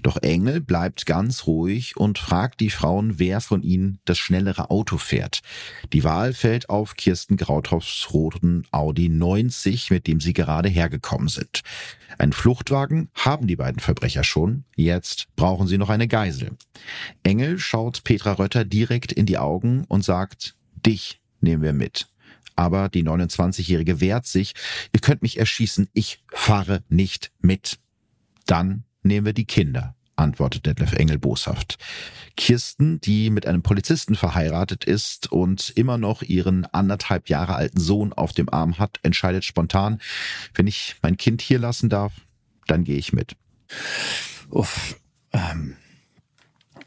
[0.03, 4.99] Doch Engel bleibt ganz ruhig und fragt die Frauen, wer von ihnen das schnellere Auto
[4.99, 5.41] fährt.
[5.93, 11.63] Die Wahl fällt auf Kirsten Grauthoffs roten Audi 90, mit dem sie gerade hergekommen sind.
[12.19, 14.65] Ein Fluchtwagen haben die beiden Verbrecher schon.
[14.75, 16.57] Jetzt brauchen sie noch eine Geisel.
[17.23, 22.09] Engel schaut Petra Rötter direkt in die Augen und sagt, dich nehmen wir mit.
[22.57, 24.55] Aber die 29-Jährige wehrt sich.
[24.93, 25.89] Ihr könnt mich erschießen.
[25.93, 27.79] Ich fahre nicht mit.
[28.47, 31.79] Dann nehmen wir die Kinder, antwortet Detlef Engel boshaft.
[32.37, 38.13] Kirsten, die mit einem Polizisten verheiratet ist und immer noch ihren anderthalb Jahre alten Sohn
[38.13, 40.01] auf dem Arm hat, entscheidet spontan,
[40.55, 42.13] wenn ich mein Kind hier lassen darf,
[42.67, 43.37] dann gehe ich mit.
[44.51, 45.01] Uff,
[45.33, 45.77] ähm,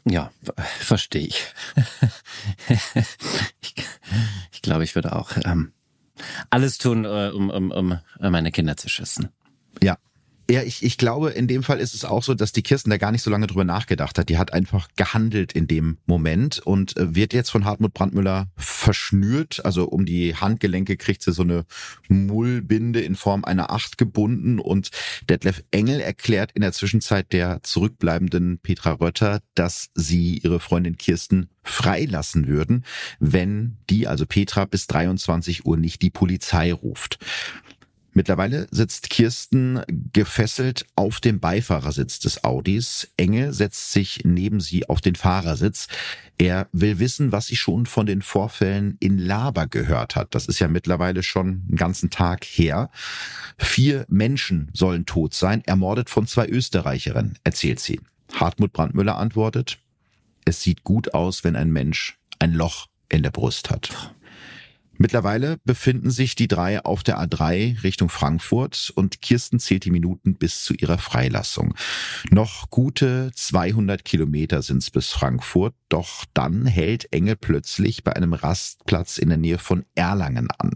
[0.04, 0.30] ja,
[0.80, 1.44] verstehe ich.
[3.60, 3.74] ich.
[4.52, 5.72] Ich glaube, ich würde auch ähm,
[6.50, 9.30] alles tun, äh, um, um, um meine Kinder zu schützen.
[9.82, 9.98] Ja,
[10.50, 12.96] ja, ich, ich glaube, in dem Fall ist es auch so, dass die Kirsten da
[12.96, 14.28] gar nicht so lange drüber nachgedacht hat.
[14.28, 19.64] Die hat einfach gehandelt in dem Moment und äh, wird jetzt von Hartmut Brandmüller verschnürt.
[19.64, 21.66] Also um die Handgelenke kriegt sie so eine
[22.08, 24.90] Mullbinde in Form einer Acht gebunden und
[25.28, 31.48] Detlef Engel erklärt in der Zwischenzeit der zurückbleibenden Petra Rötter, dass sie ihre Freundin Kirsten
[31.62, 32.84] freilassen würden,
[33.20, 37.18] wenn die, also Petra, bis 23 Uhr nicht die Polizei ruft.
[38.12, 39.82] Mittlerweile sitzt Kirsten
[40.12, 43.08] gefesselt auf dem Beifahrersitz des Audis.
[43.16, 45.86] Engel setzt sich neben sie auf den Fahrersitz.
[46.38, 50.34] Er will wissen, was sie schon von den Vorfällen in Laber gehört hat.
[50.34, 52.90] Das ist ja mittlerweile schon einen ganzen Tag her.
[53.58, 58.00] Vier Menschen sollen tot sein, ermordet von zwei Österreicherinnen, erzählt sie.
[58.34, 59.78] Hartmut Brandmüller antwortet,
[60.44, 64.14] es sieht gut aus, wenn ein Mensch ein Loch in der Brust hat.
[65.02, 70.34] Mittlerweile befinden sich die drei auf der A3 Richtung Frankfurt und Kirsten zählt die Minuten
[70.34, 71.74] bis zu ihrer Freilassung.
[72.28, 79.16] Noch gute 200 Kilometer sind's bis Frankfurt, doch dann hält Engel plötzlich bei einem Rastplatz
[79.16, 80.72] in der Nähe von Erlangen an.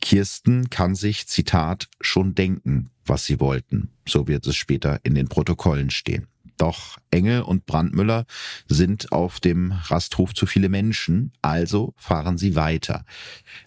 [0.00, 3.90] Kirsten kann sich, Zitat, schon denken, was sie wollten.
[4.06, 6.29] So wird es später in den Protokollen stehen.
[6.60, 8.26] Doch Engel und Brandmüller
[8.68, 13.06] sind auf dem Rasthof zu viele Menschen, also fahren sie weiter.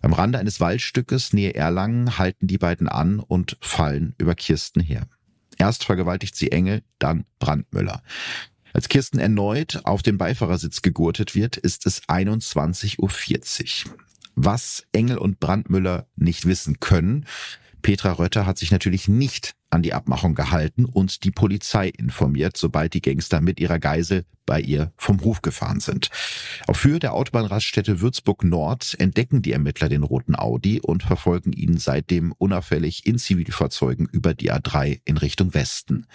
[0.04, 5.08] Am Rande eines Waldstückes nähe Erlangen halten die beiden an und fallen über Kirsten her.
[5.58, 8.04] Erst vergewaltigt sie Engel, dann Brandmüller.
[8.74, 13.98] Als Kirsten erneut auf den Beifahrersitz gegurtet wird, ist es 21.40 Uhr.
[14.36, 17.26] Was Engel und Brandmüller nicht wissen können,
[17.82, 22.94] Petra Rötter hat sich natürlich nicht an die Abmachung gehalten und die Polizei informiert, sobald
[22.94, 26.10] die Gangster mit ihrer Geisel bei ihr vom Hof gefahren sind.
[26.68, 31.78] Auf Höhe der Autobahnraststätte Würzburg Nord entdecken die Ermittler den roten Audi und verfolgen ihn
[31.78, 36.06] seitdem unauffällig in Zivilfahrzeugen über die A3 in Richtung Westen.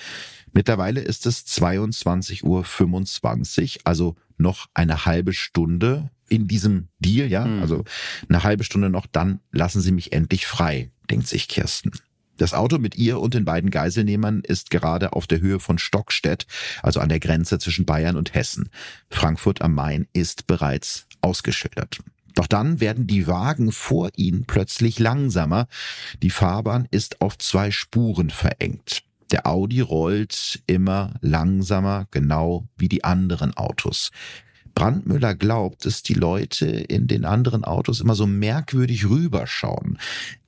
[0.53, 7.63] Mittlerweile ist es 22.25 Uhr, also noch eine halbe Stunde in diesem Deal, ja, mhm.
[7.63, 7.85] also
[8.29, 11.93] eine halbe Stunde noch, dann lassen sie mich endlich frei, denkt sich Kirsten.
[12.39, 16.47] Das Auto mit ihr und den beiden Geiselnehmern ist gerade auf der Höhe von Stockstedt,
[16.83, 18.71] also an der Grenze zwischen Bayern und Hessen.
[19.11, 21.99] Frankfurt am Main ist bereits ausgeschildert.
[22.35, 25.67] Doch dann werden die Wagen vor ihnen plötzlich langsamer.
[26.23, 29.03] Die Fahrbahn ist auf zwei Spuren verengt.
[29.33, 34.11] Der Audi rollt immer langsamer, genau wie die anderen Autos.
[34.79, 39.99] Brandmüller glaubt, dass die Leute in den anderen Autos immer so merkwürdig rüberschauen.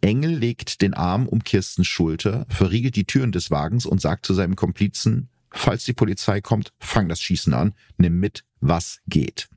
[0.01, 4.33] Engel legt den Arm um Kirstens Schulter, verriegelt die Türen des Wagens und sagt zu
[4.33, 9.49] seinem Komplizen, falls die Polizei kommt, fang das Schießen an, nimm mit, was geht.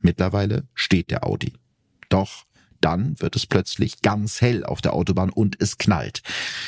[0.00, 1.52] Mittlerweile steht der Audi.
[2.08, 2.46] Doch
[2.80, 6.24] dann wird es plötzlich ganz hell auf der Autobahn und es knallt.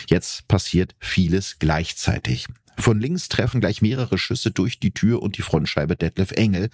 [0.08, 2.46] Jetzt passiert vieles gleichzeitig.
[2.80, 6.70] Von links treffen gleich mehrere Schüsse durch die Tür und die Frontscheibe Detlef Engel.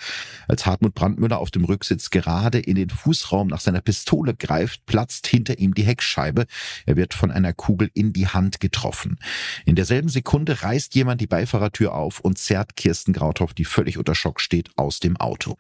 [0.47, 5.27] Als Hartmut Brandmüller auf dem Rücksitz gerade in den Fußraum nach seiner Pistole greift, platzt
[5.27, 6.47] hinter ihm die Heckscheibe.
[6.85, 9.19] Er wird von einer Kugel in die Hand getroffen.
[9.65, 14.15] In derselben Sekunde reißt jemand die Beifahrertür auf und zerrt Kirsten Grauthoff, die völlig unter
[14.15, 15.57] Schock steht, aus dem Auto.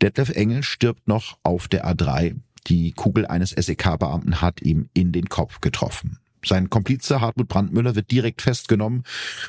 [0.00, 2.36] Detlef Engel stirbt noch auf der A3.
[2.68, 6.18] Die Kugel eines SEK-Beamten hat ihm in den Kopf getroffen.
[6.48, 9.04] Sein Komplize Hartmut Brandmüller wird direkt festgenommen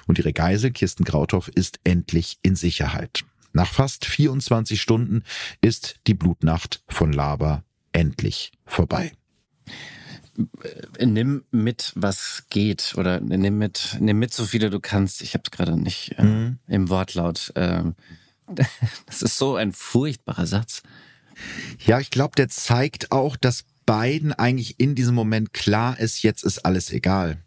[0.06, 3.24] und ihre Geisel Kirsten Grauthoff ist endlich in Sicherheit.
[3.54, 5.24] Nach fast 24 Stunden
[5.62, 9.14] ist die Blutnacht von Laber endlich vorbei.
[11.00, 15.22] Nimm mit, was geht, oder nimm mit, nimm mit so viele du kannst.
[15.22, 16.60] Ich habe es gerade nicht äh, mhm.
[16.68, 17.52] im Wortlaut.
[17.56, 17.84] Äh,
[19.06, 20.84] das ist so ein furchtbarer Satz.
[21.86, 26.44] Ja, ich glaube, der zeigt auch, dass beiden eigentlich in diesem Moment klar ist, jetzt
[26.44, 27.38] ist alles egal.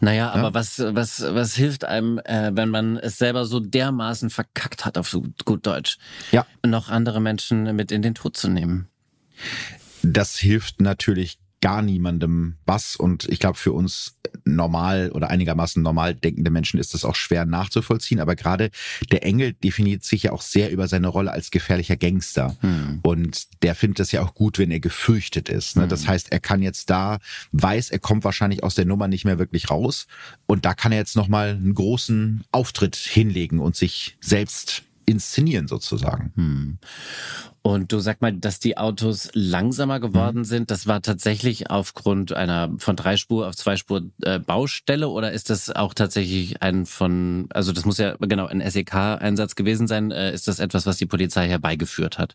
[0.00, 4.84] Naja, aber was, was, was hilft einem, äh, wenn man es selber so dermaßen verkackt
[4.84, 5.98] hat, auf so gut Deutsch,
[6.32, 6.46] Ja.
[6.66, 8.88] noch andere Menschen mit in den Tod zu nehmen?
[10.02, 16.14] Das hilft natürlich gar niemandem was und ich glaube für uns normal oder einigermaßen normal
[16.14, 18.70] denkende Menschen ist das auch schwer nachzuvollziehen, aber gerade
[19.10, 23.00] der Engel definiert sich ja auch sehr über seine Rolle als gefährlicher Gangster Hm.
[23.02, 25.76] und der findet es ja auch gut, wenn er gefürchtet ist.
[25.76, 25.86] Ne?
[25.88, 27.18] Das heißt, er kann jetzt da,
[27.52, 30.06] weiß, er kommt wahrscheinlich aus der Nummer nicht mehr wirklich raus
[30.46, 36.32] und da kann er jetzt nochmal einen großen Auftritt hinlegen und sich selbst inszenieren sozusagen.
[36.36, 36.78] Hm.
[37.62, 42.70] Und du sag mal, dass die Autos langsamer geworden sind, das war tatsächlich aufgrund einer
[42.78, 47.48] von drei Spur auf zwei Spur äh, Baustelle oder ist das auch tatsächlich ein von,
[47.50, 51.04] also das muss ja genau ein SEK-Einsatz gewesen sein, äh, ist das etwas, was die
[51.04, 52.34] Polizei herbeigeführt hat?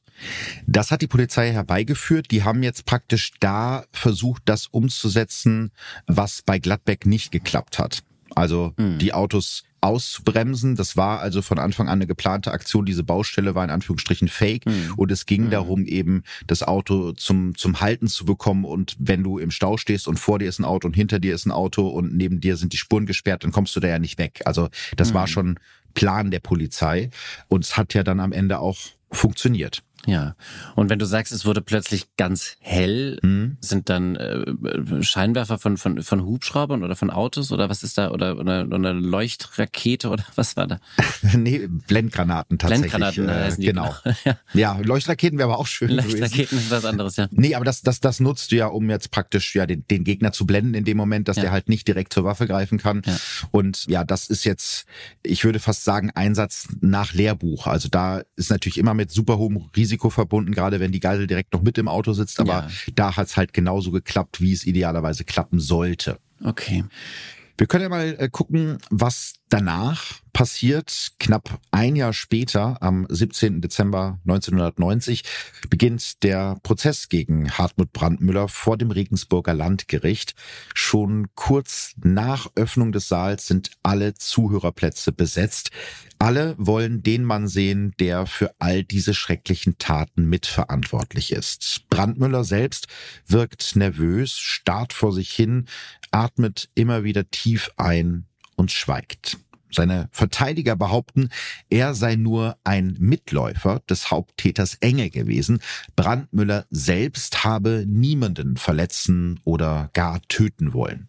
[0.67, 2.29] Das hat die Polizei herbeigeführt.
[2.29, 5.71] Die haben jetzt praktisch da versucht, das umzusetzen,
[6.05, 8.03] was bei Gladbeck nicht geklappt hat.
[8.35, 8.99] Also Hm.
[8.99, 10.75] die Autos auszubremsen.
[10.75, 12.85] Das war also von Anfang an eine geplante Aktion.
[12.85, 14.65] Diese Baustelle war in Anführungsstrichen fake.
[14.65, 14.93] Hm.
[14.97, 15.51] Und es ging Hm.
[15.51, 18.65] darum, eben das Auto zum, zum Halten zu bekommen.
[18.65, 21.33] Und wenn du im Stau stehst und vor dir ist ein Auto und hinter dir
[21.35, 23.99] ist ein Auto und neben dir sind die Spuren gesperrt, dann kommst du da ja
[23.99, 24.41] nicht weg.
[24.45, 25.31] Also das war Hm.
[25.31, 25.59] schon
[25.93, 27.09] Plan der Polizei.
[27.47, 28.77] Und es hat ja dann am Ende auch
[29.11, 29.81] funktioniert.
[30.05, 30.35] Ja.
[30.75, 33.57] Und wenn du sagst, es wurde plötzlich ganz hell, Hm?
[33.61, 38.11] sind dann äh, Scheinwerfer von, von, von Hubschraubern oder von Autos oder was ist da?
[38.11, 40.79] Oder, oder, oder eine Leuchtrakete oder was war da?
[41.35, 42.91] nee, Blendgranaten tatsächlich.
[42.91, 43.67] Blendgranaten äh, heißen die.
[43.67, 43.93] Genau.
[44.25, 44.37] ja.
[44.53, 45.89] Ja, Leuchtraketen wäre aber auch schön.
[45.91, 47.27] Leuchtraketen ist was anderes, ja.
[47.31, 50.31] Nee, aber das, das, das nutzt du ja, um jetzt praktisch ja den, den Gegner
[50.31, 51.43] zu blenden in dem Moment, dass Ja.
[51.43, 53.01] der halt nicht direkt zur Waffe greifen kann.
[53.05, 53.17] Ja.
[53.51, 54.85] Und ja, das ist jetzt,
[55.23, 57.67] ich würde fast sagen, Einsatz nach Lehrbuch.
[57.67, 61.53] Also da ist natürlich immer mit super hohem Risiko verbunden, gerade wenn die Geisel direkt
[61.53, 62.39] noch mit im Auto sitzt.
[62.39, 62.67] Aber Ja.
[62.95, 66.19] da hat's halt genauso geklappt, wie es idealerweise klappen sollte.
[66.43, 66.83] Okay.
[67.57, 71.13] Wir können ja mal äh, gucken, was danach passiert.
[71.17, 73.61] Knapp ein Jahr später, am 17.
[73.61, 75.23] Dezember 1990,
[75.69, 80.35] beginnt der Prozess gegen Hartmut Brandmüller vor dem Regensburger Landgericht.
[80.73, 85.71] Schon kurz nach Öffnung des Saals sind alle Zuhörerplätze besetzt.
[86.19, 91.85] Alle wollen den Mann sehen, der für all diese schrecklichen Taten mitverantwortlich ist.
[91.89, 92.87] Brandmüller selbst
[93.25, 95.67] wirkt nervös, starrt vor sich hin,
[96.11, 98.25] atmet immer wieder tief ein
[98.55, 99.37] und schweigt.
[99.75, 101.29] Seine Verteidiger behaupten,
[101.69, 105.59] er sei nur ein Mitläufer des Haupttäters Engel gewesen.
[105.95, 111.07] Brandmüller selbst habe niemanden verletzen oder gar töten wollen.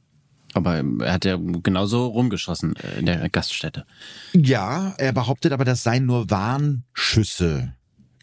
[0.54, 3.84] Aber er hat ja genauso rumgeschossen äh, in der Gaststätte.
[4.32, 7.74] Ja, er behauptet aber, das seien nur Warnschüsse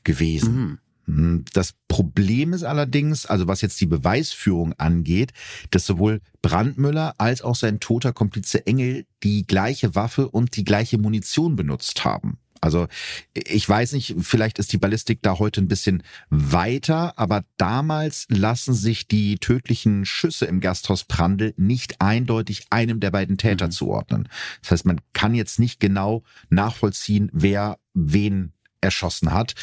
[0.03, 0.55] gewesen.
[0.55, 0.79] Mhm.
[1.05, 5.31] Hm, Das Problem ist allerdings, also was jetzt die Beweisführung angeht,
[5.71, 10.97] dass sowohl Brandmüller als auch sein toter Komplize Engel die gleiche Waffe und die gleiche
[10.97, 12.37] Munition benutzt haben.
[12.61, 12.87] Also
[13.33, 18.73] ich weiß nicht, vielleicht ist die Ballistik da heute ein bisschen weiter, aber damals lassen
[18.73, 23.71] sich die tödlichen Schüsse im Gasthaus Prandl nicht eindeutig einem der beiden Täter Mhm.
[23.71, 24.29] zuordnen.
[24.61, 28.53] Das heißt, man kann jetzt nicht genau nachvollziehen, wer wen
[28.83, 29.53] erschossen hat.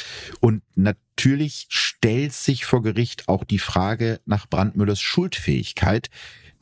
[0.40, 6.08] Und natürlich stellt sich vor Gericht auch die Frage nach Brandmüllers Schuldfähigkeit.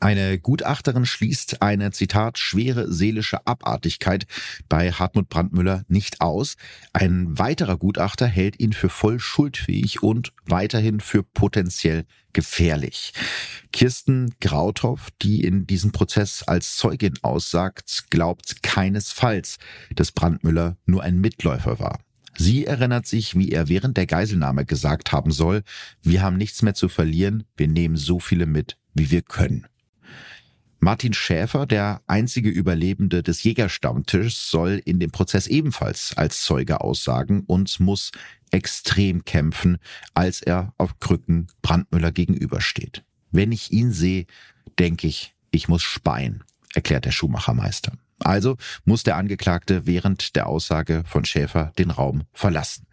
[0.01, 4.27] Eine Gutachterin schließt eine, Zitat, schwere seelische Abartigkeit
[4.69, 6.55] bei Hartmut Brandmüller nicht aus.
[6.93, 13.13] Ein weiterer Gutachter hält ihn für voll schuldfähig und weiterhin für potenziell gefährlich.
[13.73, 19.57] Kirsten Grauthoff, die in diesem Prozess als Zeugin aussagt, glaubt keinesfalls,
[19.95, 21.99] dass Brandmüller nur ein Mitläufer war.
[22.41, 25.61] Sie erinnert sich, wie er während der Geiselnahme gesagt haben soll,
[26.01, 29.67] wir haben nichts mehr zu verlieren, wir nehmen so viele mit, wie wir können.
[30.79, 37.43] Martin Schäfer, der einzige Überlebende des Jägerstammtischs, soll in dem Prozess ebenfalls als Zeuge aussagen
[37.45, 38.11] und muss
[38.51, 39.77] extrem kämpfen,
[40.13, 43.03] als er auf Krücken Brandmüller gegenübersteht.
[43.31, 44.27] Wenn ich ihn sehe,
[44.79, 47.91] denke ich, ich muss speien, erklärt der Schuhmachermeister.
[48.23, 52.85] Also muss der Angeklagte während der Aussage von Schäfer den Raum verlassen.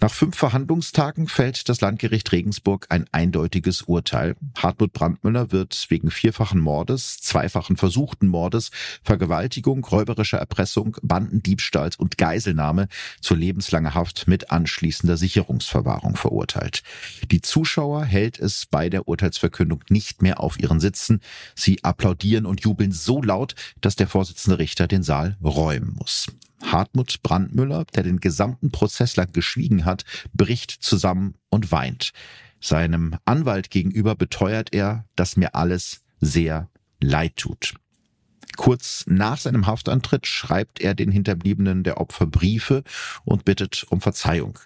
[0.00, 4.36] Nach fünf Verhandlungstagen fällt das Landgericht Regensburg ein eindeutiges Urteil.
[4.56, 8.70] Hartmut Brandmüller wird wegen vierfachen Mordes, zweifachen versuchten Mordes,
[9.02, 12.88] Vergewaltigung, räuberischer Erpressung, Bandendiebstahls und Geiselnahme
[13.20, 16.82] zu lebenslanger Haft mit anschließender Sicherungsverwahrung verurteilt.
[17.30, 21.20] Die Zuschauer hält es bei der Urteilsverkündung nicht mehr auf ihren Sitzen.
[21.54, 26.26] Sie applaudieren und jubeln so laut, dass der Vorsitzende Richter den Saal räumen muss.
[26.62, 32.12] Hartmut Brandmüller, der den gesamten Prozess lang geschwiegen hat, bricht zusammen und weint.
[32.60, 36.68] Seinem Anwalt gegenüber beteuert er, dass mir alles sehr
[37.00, 37.74] leid tut.
[38.56, 42.82] Kurz nach seinem Haftantritt schreibt er den Hinterbliebenen der Opfer Briefe
[43.24, 44.58] und bittet um Verzeihung.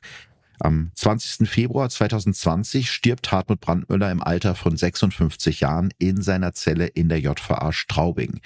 [0.63, 1.49] Am 20.
[1.49, 7.19] Februar 2020 stirbt Hartmut Brandmüller im Alter von 56 Jahren in seiner Zelle in der
[7.19, 8.41] JVA Straubing.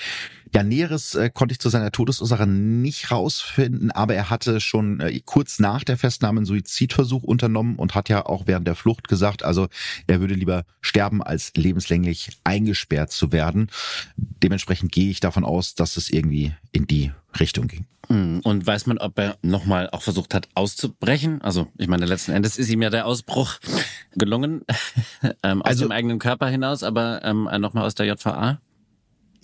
[0.54, 5.20] Ja, Näheres äh, konnte ich zu seiner Todesursache nicht rausfinden, aber er hatte schon äh,
[5.22, 9.44] kurz nach der Festnahme einen Suizidversuch unternommen und hat ja auch während der Flucht gesagt,
[9.44, 9.68] also
[10.06, 13.68] er würde lieber sterben, als lebenslänglich eingesperrt zu werden.
[14.16, 17.86] Dementsprechend gehe ich davon aus, dass es irgendwie in die Richtung ging.
[18.08, 21.42] Hm, und weiß man, ob er nochmal auch versucht hat auszubrechen?
[21.42, 23.58] Also ich meine, letzten Endes ist ihm ja der Ausbruch
[24.14, 24.62] gelungen
[25.42, 28.60] ähm, aus also, dem eigenen Körper hinaus, aber ähm, nochmal aus der JVA?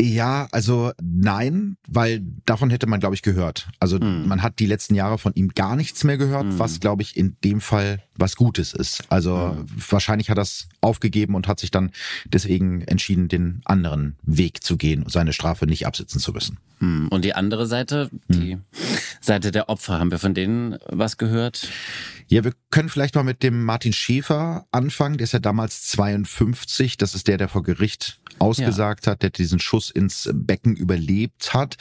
[0.01, 3.69] Ja, also nein, weil davon hätte man, glaube ich, gehört.
[3.81, 4.27] Also hm.
[4.27, 6.59] man hat die letzten Jahre von ihm gar nichts mehr gehört, hm.
[6.59, 9.05] was, glaube ich, in dem Fall was Gutes ist.
[9.09, 9.67] Also hm.
[9.91, 11.91] wahrscheinlich hat er es aufgegeben und hat sich dann
[12.25, 16.59] deswegen entschieden, den anderen Weg zu gehen, seine Strafe nicht absitzen zu müssen.
[16.79, 17.09] Hm.
[17.09, 18.63] Und die andere Seite, die hm.
[19.21, 21.69] Seite der Opfer, haben wir von denen was gehört?
[22.29, 25.19] Ja, wir können vielleicht mal mit dem Martin Schäfer anfangen.
[25.19, 26.97] Der ist ja damals 52.
[26.97, 29.13] Das ist der, der vor Gericht ausgesagt ja.
[29.13, 31.77] hat, der diesen Schuss ins Becken überlebt hat.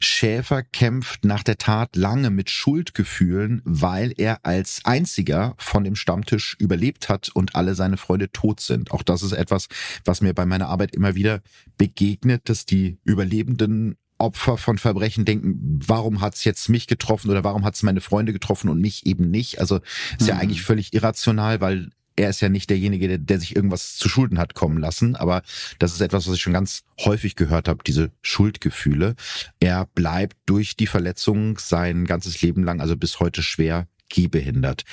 [0.00, 6.56] Schäfer kämpft nach der Tat lange mit Schuldgefühlen, weil er als einziger von dem Stammtisch
[6.58, 8.90] überlebt hat und alle seine Freunde tot sind.
[8.90, 9.68] Auch das ist etwas,
[10.04, 11.40] was mir bei meiner Arbeit immer wieder
[11.76, 17.64] begegnet, dass die Überlebenden Opfer von Verbrechen denken, warum hat's jetzt mich getroffen oder warum
[17.64, 19.58] hat's meine Freunde getroffen und mich eben nicht?
[19.58, 19.80] Also
[20.12, 20.28] ist mhm.
[20.28, 24.08] ja eigentlich völlig irrational, weil er ist ja nicht derjenige, der, der sich irgendwas zu
[24.08, 25.16] Schulden hat kommen lassen.
[25.16, 25.42] Aber
[25.78, 29.14] das ist etwas, was ich schon ganz häufig gehört habe, diese Schuldgefühle.
[29.60, 34.84] Er bleibt durch die Verletzung sein ganzes Leben lang, also bis heute schwer gehbehindert.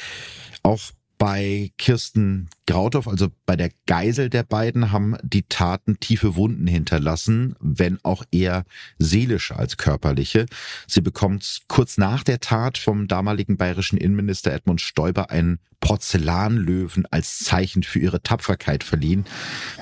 [0.63, 0.79] Auch
[1.19, 7.55] bei Kirsten Grauthoff, also bei der Geisel der beiden, haben die Taten tiefe Wunden hinterlassen,
[7.59, 8.63] wenn auch eher
[8.97, 10.45] seelische als körperliche.
[10.87, 17.39] Sie bekommt kurz nach der Tat vom damaligen bayerischen Innenminister Edmund Stoiber einen Porzellanlöwen als
[17.39, 19.25] Zeichen für ihre Tapferkeit verliehen,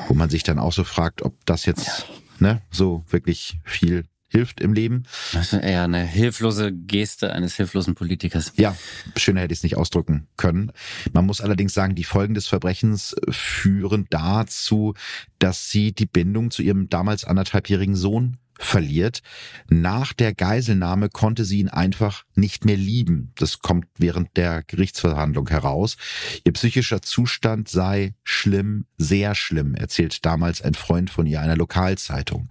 [0.08, 2.08] wo man sich dann auch so fragt, ob das jetzt
[2.40, 5.04] ne, so wirklich viel hilft im Leben.
[5.34, 8.54] Das ist eher eine hilflose Geste eines hilflosen Politikers.
[8.56, 8.76] Ja,
[9.16, 10.72] schöner hätte ich es nicht ausdrücken können.
[11.14, 14.94] Man muss allerdings sagen, die Folgen des Verbrechens führen dazu,
[15.40, 19.22] dass sie die Bindung zu ihrem damals anderthalbjährigen Sohn verliert.
[19.70, 23.32] Nach der Geiselnahme konnte sie ihn einfach nicht mehr lieben.
[23.36, 25.98] Das kommt während der Gerichtsverhandlung heraus.
[26.44, 32.50] Ihr psychischer Zustand sei schlimm, sehr schlimm, erzählt damals ein Freund von ihr einer Lokalzeitung.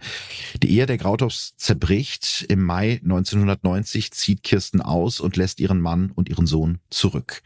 [0.62, 2.46] Die Ehe der Grautows zerbricht.
[2.48, 7.42] Im Mai 1990 zieht Kirsten aus und lässt ihren Mann und ihren Sohn zurück.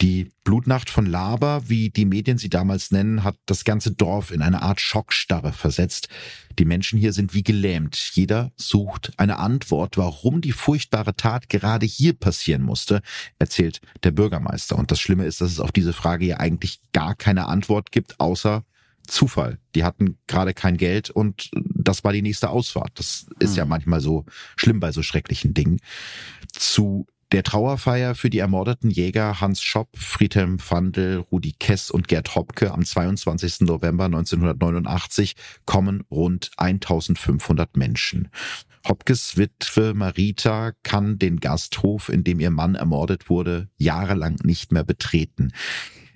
[0.00, 4.42] Die Blutnacht von Laber, wie die Medien sie damals nennen, hat das ganze Dorf in
[4.42, 6.08] eine Art Schockstarre versetzt.
[6.56, 7.96] Die Menschen hier sind wie gelähmt.
[8.14, 13.02] Jeder sucht eine Antwort, warum die furchtbare Tat gerade hier passieren musste,
[13.40, 14.78] erzählt der Bürgermeister.
[14.78, 18.20] Und das Schlimme ist, dass es auf diese Frage ja eigentlich gar keine Antwort gibt,
[18.20, 18.64] außer
[19.08, 19.58] Zufall.
[19.74, 22.92] Die hatten gerade kein Geld und das war die nächste Ausfahrt.
[22.94, 23.56] Das ist mhm.
[23.56, 24.24] ja manchmal so
[24.56, 25.80] schlimm bei so schrecklichen Dingen.
[26.52, 32.34] Zu der Trauerfeier für die ermordeten Jäger Hans Schopp, Friedhelm Fandl, Rudi Kess und Gerd
[32.34, 33.62] Hopke am 22.
[33.62, 38.28] November 1989 kommen rund 1500 Menschen.
[38.86, 44.84] Hopkes Witwe Marita kann den Gasthof, in dem ihr Mann ermordet wurde, jahrelang nicht mehr
[44.84, 45.52] betreten.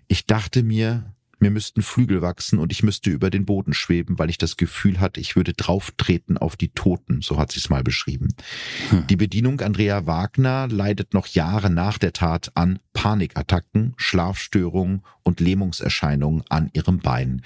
[0.06, 4.30] Ich dachte mir, mir müssten Flügel wachsen und ich müsste über den Boden schweben, weil
[4.30, 7.82] ich das Gefühl hatte, ich würde drauftreten auf die Toten, so hat sie es mal
[7.82, 8.34] beschrieben.
[8.90, 9.06] Hm.
[9.08, 16.44] Die Bedienung Andrea Wagner leidet noch Jahre nach der Tat an Panikattacken, Schlafstörungen und Lähmungserscheinungen
[16.48, 17.42] an ihrem Bein.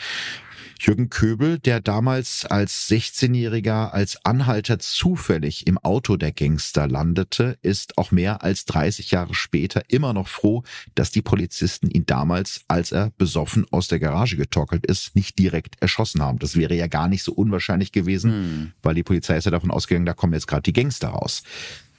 [0.81, 7.97] Jürgen Köbel, der damals als 16-Jähriger als Anhalter zufällig im Auto der Gangster landete, ist
[7.97, 10.63] auch mehr als 30 Jahre später immer noch froh,
[10.95, 15.81] dass die Polizisten ihn damals, als er besoffen aus der Garage getorkelt ist, nicht direkt
[15.81, 16.39] erschossen haben.
[16.39, 18.73] Das wäre ja gar nicht so unwahrscheinlich gewesen, hm.
[18.83, 21.45] weil die Polizei ist ja davon ausgegangen, da kommen jetzt gerade die Gangster raus.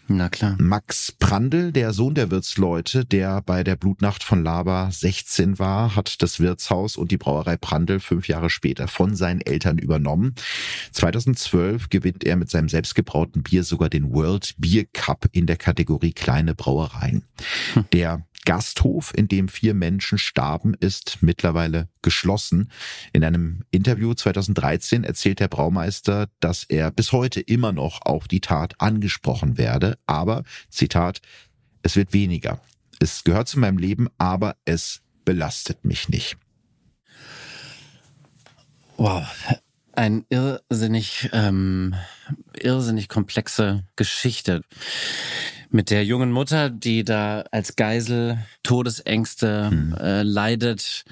[0.08, 0.56] Na klar.
[0.60, 6.22] Max Prandl, der Sohn der Wirtsleute, der bei der Blutnacht von Laber 16 war, hat
[6.22, 10.36] das Wirtshaus und die Brauerei Prandl fünf Jahre später von seinen Eltern übernommen.
[10.92, 16.14] 2012 gewinnt er mit seinem selbstgebrauten Bier sogar den World Beer Cup in der Kategorie
[16.14, 17.24] kleine Brauereien.
[17.74, 17.86] Hm.
[17.92, 22.72] Der Gasthof, in dem vier Menschen starben, ist mittlerweile geschlossen.
[23.12, 28.42] In einem Interview 2013 erzählt der Braumeister, dass er bis heute immer noch auf die
[28.42, 31.22] Tat angesprochen werde, aber, Zitat,
[31.82, 32.62] es wird weniger.
[33.00, 36.38] Es gehört zu meinem Leben, aber es belastet mich nicht.
[38.98, 39.28] Wow,
[39.96, 41.96] ein irrsinnig, ähm,
[42.60, 44.62] irrsinnig komplexe Geschichte
[45.70, 49.96] mit der jungen Mutter, die da als Geisel Todesängste hm.
[50.00, 51.06] äh, leidet,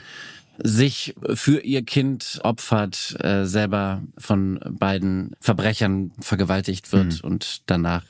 [0.57, 7.21] sich für ihr Kind opfert, äh, selber von beiden Verbrechern vergewaltigt wird hm.
[7.23, 8.03] und danach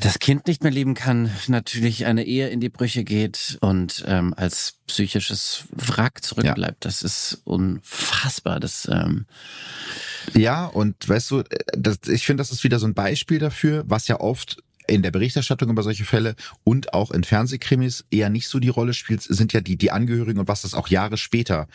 [0.00, 4.34] das Kind nicht mehr leben kann, natürlich eine Ehe in die Brüche geht und ähm,
[4.36, 6.84] als psychisches Wrack zurückbleibt.
[6.84, 6.88] Ja.
[6.88, 8.60] Das ist unfassbar.
[8.60, 9.26] Das ähm
[10.34, 11.42] ja, und weißt du,
[11.72, 15.10] das, ich finde, das ist wieder so ein Beispiel dafür, was ja oft in der
[15.10, 16.34] Berichterstattung über solche Fälle
[16.64, 20.40] und auch in Fernsehkrimis eher nicht so die Rolle spielt, sind ja die, die Angehörigen
[20.40, 21.68] und was das auch Jahre später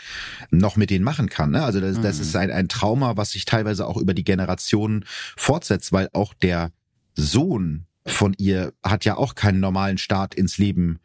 [0.51, 1.51] noch mit denen machen kann.
[1.51, 1.63] Ne?
[1.63, 2.21] Also das, das mhm.
[2.21, 5.05] ist ein, ein Trauma, was sich teilweise auch über die Generationen
[5.38, 6.71] fortsetzt, weil auch der
[7.15, 10.99] Sohn von ihr hat ja auch keinen normalen Start ins Leben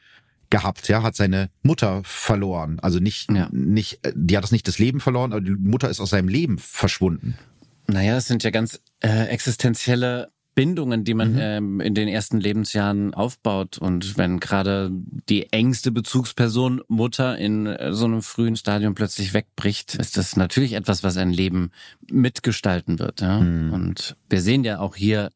[0.51, 2.78] gehabt, ja, hat seine Mutter verloren.
[2.80, 3.48] Also nicht, ja.
[3.53, 6.59] nicht, die hat das nicht das Leben verloren, aber die Mutter ist aus seinem Leben
[6.59, 7.38] verschwunden.
[7.86, 11.38] Naja, es sind ja ganz äh, existenzielle Bindungen, die man mhm.
[11.40, 13.78] ähm, in den ersten Lebensjahren aufbaut.
[13.78, 14.90] Und wenn gerade
[15.28, 20.72] die engste Bezugsperson Mutter in äh, so einem frühen Stadium plötzlich wegbricht, ist das natürlich
[20.72, 21.70] etwas, was ein Leben
[22.11, 23.20] mitgestalten wird.
[23.20, 23.40] Ja?
[23.40, 23.72] Mhm.
[23.72, 25.30] Und wir sehen ja auch hier,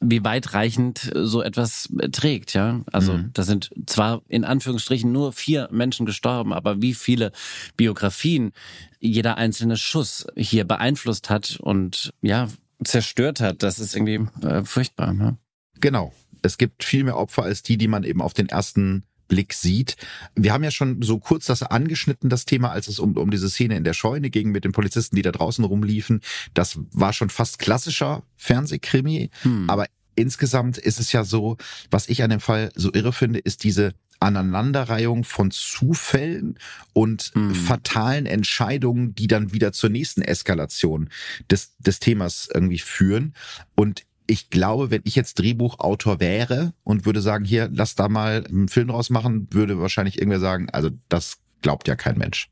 [0.00, 2.82] wie weitreichend so etwas trägt, ja.
[2.92, 3.30] Also mhm.
[3.32, 7.32] da sind zwar in Anführungsstrichen nur vier Menschen gestorben, aber wie viele
[7.76, 8.52] Biografien
[9.00, 12.48] jeder einzelne Schuss hier beeinflusst hat und ja,
[12.84, 15.12] zerstört hat, das ist irgendwie äh, furchtbar.
[15.12, 15.38] Ne?
[15.80, 16.12] Genau.
[16.42, 19.96] Es gibt viel mehr Opfer als die, die man eben auf den ersten Blick sieht.
[20.34, 23.48] Wir haben ja schon so kurz das angeschnitten, das Thema, als es um, um diese
[23.48, 26.20] Szene in der Scheune ging mit den Polizisten, die da draußen rumliefen.
[26.54, 29.30] Das war schon fast klassischer Fernsehkrimi.
[29.42, 29.68] Hm.
[29.68, 31.56] Aber insgesamt ist es ja so,
[31.90, 36.58] was ich an dem Fall so irre finde, ist diese Aneinanderreihung von Zufällen
[36.94, 37.54] und mhm.
[37.54, 41.10] fatalen Entscheidungen, die dann wieder zur nächsten Eskalation
[41.50, 43.34] des, des Themas irgendwie führen.
[43.74, 48.44] Und ich glaube, wenn ich jetzt Drehbuchautor wäre und würde sagen, hier, lass da mal
[48.46, 52.50] einen Film draus machen, würde wahrscheinlich irgendwer sagen, also das glaubt ja kein Mensch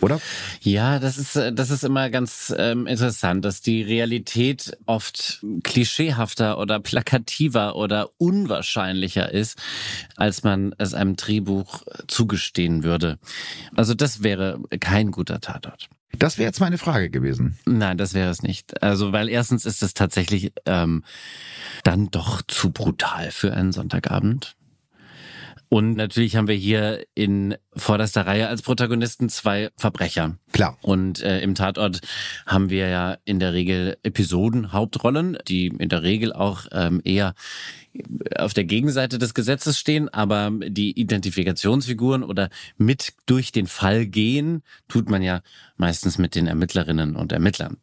[0.00, 0.20] oder?
[0.60, 6.58] Ja, das ist, äh, das ist immer ganz ähm, interessant, dass die Realität oft klischeehafter
[6.58, 9.58] oder plakativer oder unwahrscheinlicher ist,
[10.16, 13.18] als man es einem Drehbuch zugestehen würde.
[13.74, 15.88] Also das wäre kein guter Tatort.
[16.12, 17.58] Das wäre jetzt meine Frage gewesen.
[17.66, 18.82] Nein, das wäre es nicht.
[18.82, 21.04] Also, weil erstens ist es tatsächlich ähm,
[21.84, 24.56] dann doch zu brutal für einen Sonntagabend.
[25.68, 30.38] Und natürlich haben wir hier in vorderster Reihe als Protagonisten zwei Verbrecher.
[30.52, 30.78] Klar.
[30.82, 32.00] Und äh, im Tatort
[32.46, 37.34] haben wir ja in der Regel Episoden-Hauptrollen, die in der Regel auch ähm, eher
[38.36, 44.62] auf der Gegenseite des Gesetzes stehen, aber die Identifikationsfiguren oder mit durch den Fall gehen,
[44.88, 45.40] tut man ja
[45.76, 47.78] meistens mit den Ermittlerinnen und Ermittlern.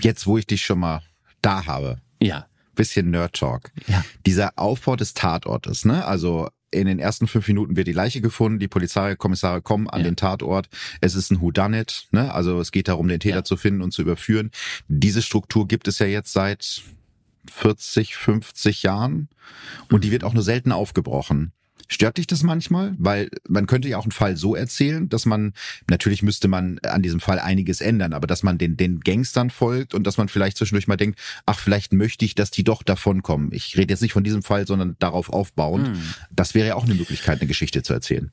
[0.00, 1.02] Jetzt, wo ich dich schon mal
[1.42, 2.00] da habe.
[2.20, 2.46] Ja.
[2.74, 3.70] Bisschen Nerd Talk.
[3.86, 4.02] Ja.
[4.24, 6.06] Dieser Aufbau des Tatortes, ne?
[6.06, 10.04] Also in den ersten fünf Minuten wird die Leiche gefunden, die Polizeikommissare kommen an ja.
[10.04, 10.68] den Tatort.
[11.00, 12.32] Es ist ein Whodunit, ne?
[12.32, 13.44] also es geht darum, den Täter ja.
[13.44, 14.50] zu finden und zu überführen.
[14.88, 16.82] Diese Struktur gibt es ja jetzt seit
[17.50, 19.28] 40, 50 Jahren
[19.90, 21.52] und die wird auch nur selten aufgebrochen.
[21.92, 22.94] Stört dich das manchmal?
[22.96, 25.52] Weil man könnte ja auch einen Fall so erzählen, dass man,
[25.90, 29.92] natürlich müsste man an diesem Fall einiges ändern, aber dass man den, den Gangstern folgt
[29.92, 33.22] und dass man vielleicht zwischendurch mal denkt, ach, vielleicht möchte ich, dass die doch davon
[33.22, 33.50] kommen.
[33.52, 35.88] Ich rede jetzt nicht von diesem Fall, sondern darauf aufbauend.
[35.88, 36.02] Hm.
[36.30, 38.30] Das wäre ja auch eine Möglichkeit, eine Geschichte zu erzählen.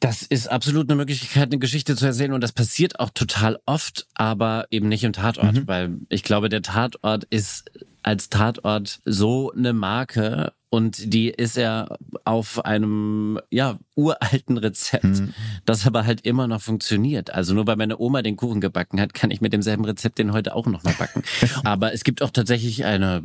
[0.00, 4.06] Das ist absolut eine Möglichkeit, eine Geschichte zu erzählen und das passiert auch total oft,
[4.14, 5.68] aber eben nicht im Tatort, mhm.
[5.68, 7.70] weil ich glaube, der Tatort ist
[8.02, 15.34] als Tatort so eine Marke und die ist er auf einem ja uralten Rezept, mhm.
[15.64, 17.34] das aber halt immer noch funktioniert.
[17.34, 20.32] Also nur weil meine Oma den Kuchen gebacken hat, kann ich mit demselben Rezept den
[20.32, 21.24] heute auch noch mal backen.
[21.64, 23.22] aber es gibt auch tatsächlich eine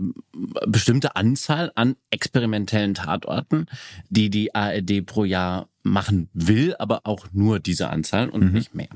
[0.65, 3.67] bestimmte Anzahl an experimentellen Tatorten,
[4.09, 8.53] die die ARD pro Jahr machen will, aber auch nur diese Anzahl und mhm.
[8.53, 8.89] nicht mehr.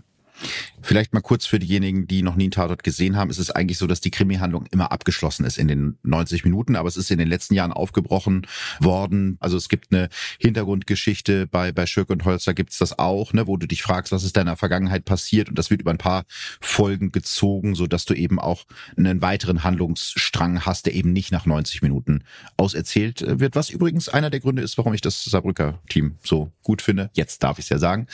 [0.82, 3.30] Vielleicht mal kurz für diejenigen, die noch nie einen Tatort gesehen haben.
[3.30, 6.88] Es ist eigentlich so, dass die Krimi-Handlung immer abgeschlossen ist in den 90 Minuten, aber
[6.88, 8.48] es ist in den letzten Jahren aufgebrochen
[8.80, 9.38] worden.
[9.40, 10.10] Also es gibt eine
[10.40, 14.24] Hintergrundgeschichte bei, bei Schirk und Holzer gibt's das auch, ne, wo du dich fragst, was
[14.24, 16.26] ist deiner Vergangenheit passiert und das wird über ein paar
[16.62, 18.66] Folgen gezogen, so dass du eben auch
[18.98, 22.24] einen weiteren Handlungsstrang hast, der eben nicht nach 90 Minuten
[22.58, 26.82] auserzählt wird, was übrigens einer der Gründe ist, warum ich das Saarbrücker Team so gut
[26.82, 27.10] finde.
[27.14, 28.08] Jetzt darf ich es ja sagen.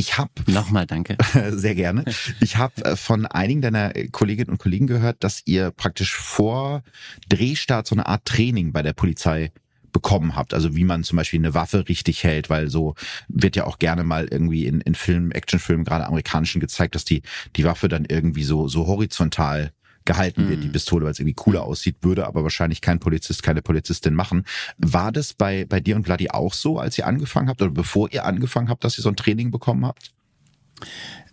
[0.00, 1.18] Ich habe nochmal danke
[1.50, 2.06] sehr gerne.
[2.40, 6.82] Ich habe äh, von einigen deiner Kolleginnen und Kollegen gehört, dass ihr praktisch vor
[7.28, 9.52] Drehstart so eine Art Training bei der Polizei
[9.92, 10.54] bekommen habt.
[10.54, 12.94] Also wie man zum Beispiel eine Waffe richtig hält, weil so
[13.28, 17.20] wird ja auch gerne mal irgendwie in, in Filmen, Actionfilmen, gerade amerikanischen gezeigt, dass die,
[17.56, 19.70] die Waffe dann irgendwie so, so horizontal
[20.04, 20.72] gehalten wird, die mhm.
[20.72, 24.44] Pistole, weil es irgendwie cooler aussieht, würde aber wahrscheinlich kein Polizist, keine Polizistin machen.
[24.78, 28.10] War das bei, bei dir und Vladi auch so, als ihr angefangen habt oder bevor
[28.12, 30.12] ihr angefangen habt, dass ihr so ein Training bekommen habt?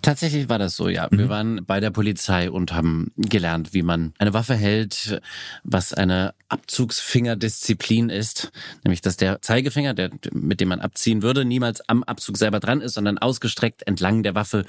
[0.02, 1.08] Tatsächlich war das so, ja.
[1.10, 1.18] Mhm.
[1.18, 5.20] Wir waren bei der Polizei und haben gelernt, wie man eine Waffe hält,
[5.64, 8.52] was eine Abzugsfingerdisziplin ist,
[8.84, 12.82] nämlich dass der Zeigefinger, der, mit dem man abziehen würde, niemals am Abzug selber dran
[12.82, 14.66] ist, sondern ausgestreckt entlang der Waffe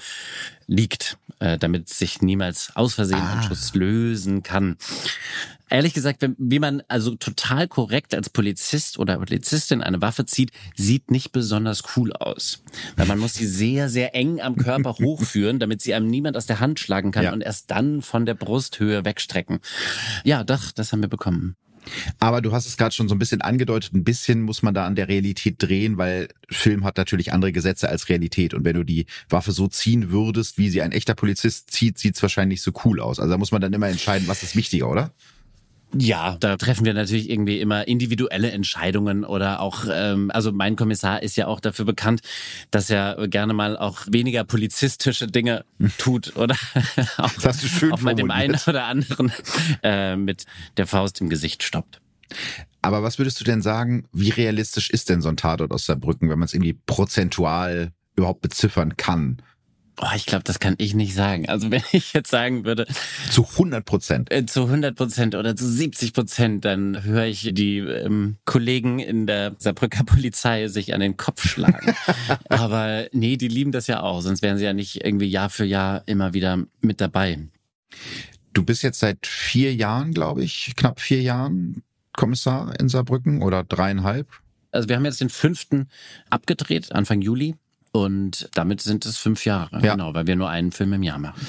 [0.66, 3.35] liegt, äh, damit sich niemals aus Versehen ah.
[3.35, 4.76] ein Schuss lösen kann
[5.71, 11.11] ehrlich gesagt, wie man also total korrekt als Polizist oder Polizistin eine Waffe zieht, sieht
[11.11, 12.62] nicht besonders cool aus.
[12.97, 16.47] Weil man muss sie sehr, sehr eng am Körper hochführen, damit sie einem niemand aus
[16.47, 17.33] der Hand schlagen kann ja.
[17.33, 19.61] und erst dann von der Brusthöhe wegstrecken.
[20.25, 21.57] Ja, doch, das haben wir bekommen.
[22.19, 24.87] Aber du hast es gerade schon so ein bisschen angedeutet, ein bisschen muss man da
[24.87, 28.55] an der Realität drehen, weil Film hat natürlich andere Gesetze als Realität.
[28.55, 32.16] Und wenn du die Waffe so ziehen würdest, wie sie ein echter Polizist zieht, sieht
[32.16, 33.19] es wahrscheinlich so cool aus.
[33.19, 35.12] Also da muss man dann immer entscheiden, was ist wichtiger, oder?
[35.95, 41.22] Ja, da treffen wir natürlich irgendwie immer individuelle Entscheidungen oder auch, ähm, also mein Kommissar
[41.22, 42.20] ist ja auch dafür bekannt,
[42.70, 45.64] dass er gerne mal auch weniger polizistische Dinge
[45.97, 46.57] tut oder
[47.16, 49.32] auch, das schön auch mal dem einen oder anderen
[49.82, 50.45] äh, mit
[50.76, 52.01] der Faust im Gesicht stoppt.
[52.82, 56.28] Aber was würdest du denn sagen, wie realistisch ist denn so ein Tatort aus Saarbrücken,
[56.28, 59.43] wenn man es irgendwie prozentual überhaupt beziffern kann?
[60.01, 61.49] Oh, ich glaube, das kann ich nicht sagen.
[61.49, 62.86] Also wenn ich jetzt sagen würde.
[63.30, 64.32] Zu 100 Prozent.
[64.32, 69.26] Äh, zu 100 Prozent oder zu 70 Prozent, dann höre ich die ähm, Kollegen in
[69.26, 71.94] der Saarbrücker Polizei sich an den Kopf schlagen.
[72.49, 75.64] Aber nee, die lieben das ja auch, sonst wären sie ja nicht irgendwie Jahr für
[75.64, 77.38] Jahr immer wieder mit dabei.
[78.53, 81.82] Du bist jetzt seit vier Jahren, glaube ich, knapp vier Jahren
[82.12, 84.28] Kommissar in Saarbrücken oder dreieinhalb.
[84.70, 85.88] Also wir haben jetzt den fünften
[86.30, 87.57] abgedreht, Anfang Juli.
[88.05, 89.92] Und damit sind es fünf Jahre, ja.
[89.92, 91.40] genau, weil wir nur einen Film im Jahr machen.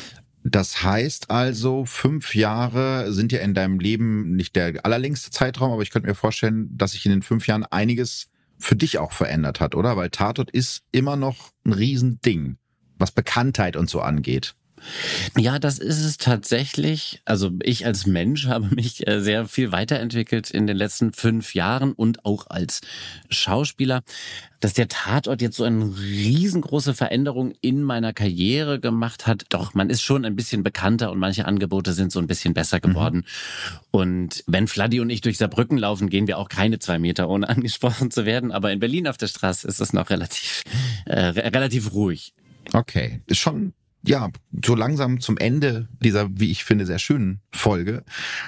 [0.43, 5.81] Das heißt also, fünf Jahre sind ja in deinem Leben nicht der allerlängste Zeitraum, aber
[5.81, 8.27] ich könnte mir vorstellen, dass sich in den fünf Jahren einiges
[8.57, 9.97] für dich auch verändert hat, oder?
[9.97, 12.57] Weil Tatort ist immer noch ein Riesending,
[12.97, 14.55] was Bekanntheit und so angeht.
[15.37, 17.21] Ja, das ist es tatsächlich.
[17.25, 21.93] Also ich als Mensch habe mich äh, sehr viel weiterentwickelt in den letzten fünf Jahren
[21.93, 22.81] und auch als
[23.29, 24.03] Schauspieler.
[24.59, 29.89] Dass der Tatort jetzt so eine riesengroße Veränderung in meiner Karriere gemacht hat, doch, man
[29.89, 32.89] ist schon ein bisschen bekannter und manche Angebote sind so ein bisschen besser mhm.
[32.89, 33.17] geworden.
[33.17, 33.79] Mhm.
[33.91, 37.47] Und wenn Fladdy und ich durch Saarbrücken laufen, gehen wir auch keine zwei Meter, ohne
[37.49, 38.51] angesprochen zu werden.
[38.51, 40.63] Aber in Berlin auf der Straße ist es noch relativ,
[41.05, 42.33] äh, relativ ruhig.
[42.73, 43.73] Okay, ist schon
[44.03, 44.29] ja,
[44.65, 48.03] so langsam zum Ende dieser, wie ich finde, sehr schönen Folge.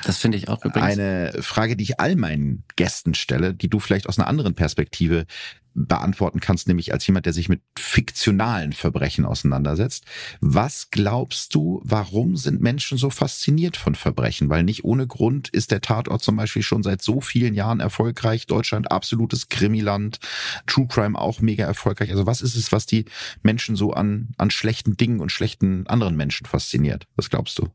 [0.06, 0.92] Das finde ich auch übrigens.
[0.92, 5.26] Eine Frage, die ich all meinen Gästen stelle, die du vielleicht aus einer anderen Perspektive
[5.74, 10.06] beantworten kannst, nämlich als jemand, der sich mit fiktionalen Verbrechen auseinandersetzt.
[10.42, 14.50] Was glaubst du, warum sind Menschen so fasziniert von Verbrechen?
[14.50, 18.48] Weil nicht ohne Grund ist der Tatort zum Beispiel schon seit so vielen Jahren erfolgreich.
[18.48, 20.20] Deutschland absolutes Krimiland.
[20.68, 22.12] True Crime auch mega erfolgreich.
[22.12, 23.06] Also was ist es, was die
[23.44, 27.08] Menschen so an, an schlechten Dingen und schlechten anderen Menschen fasziniert?
[27.16, 27.70] Was glaubst du?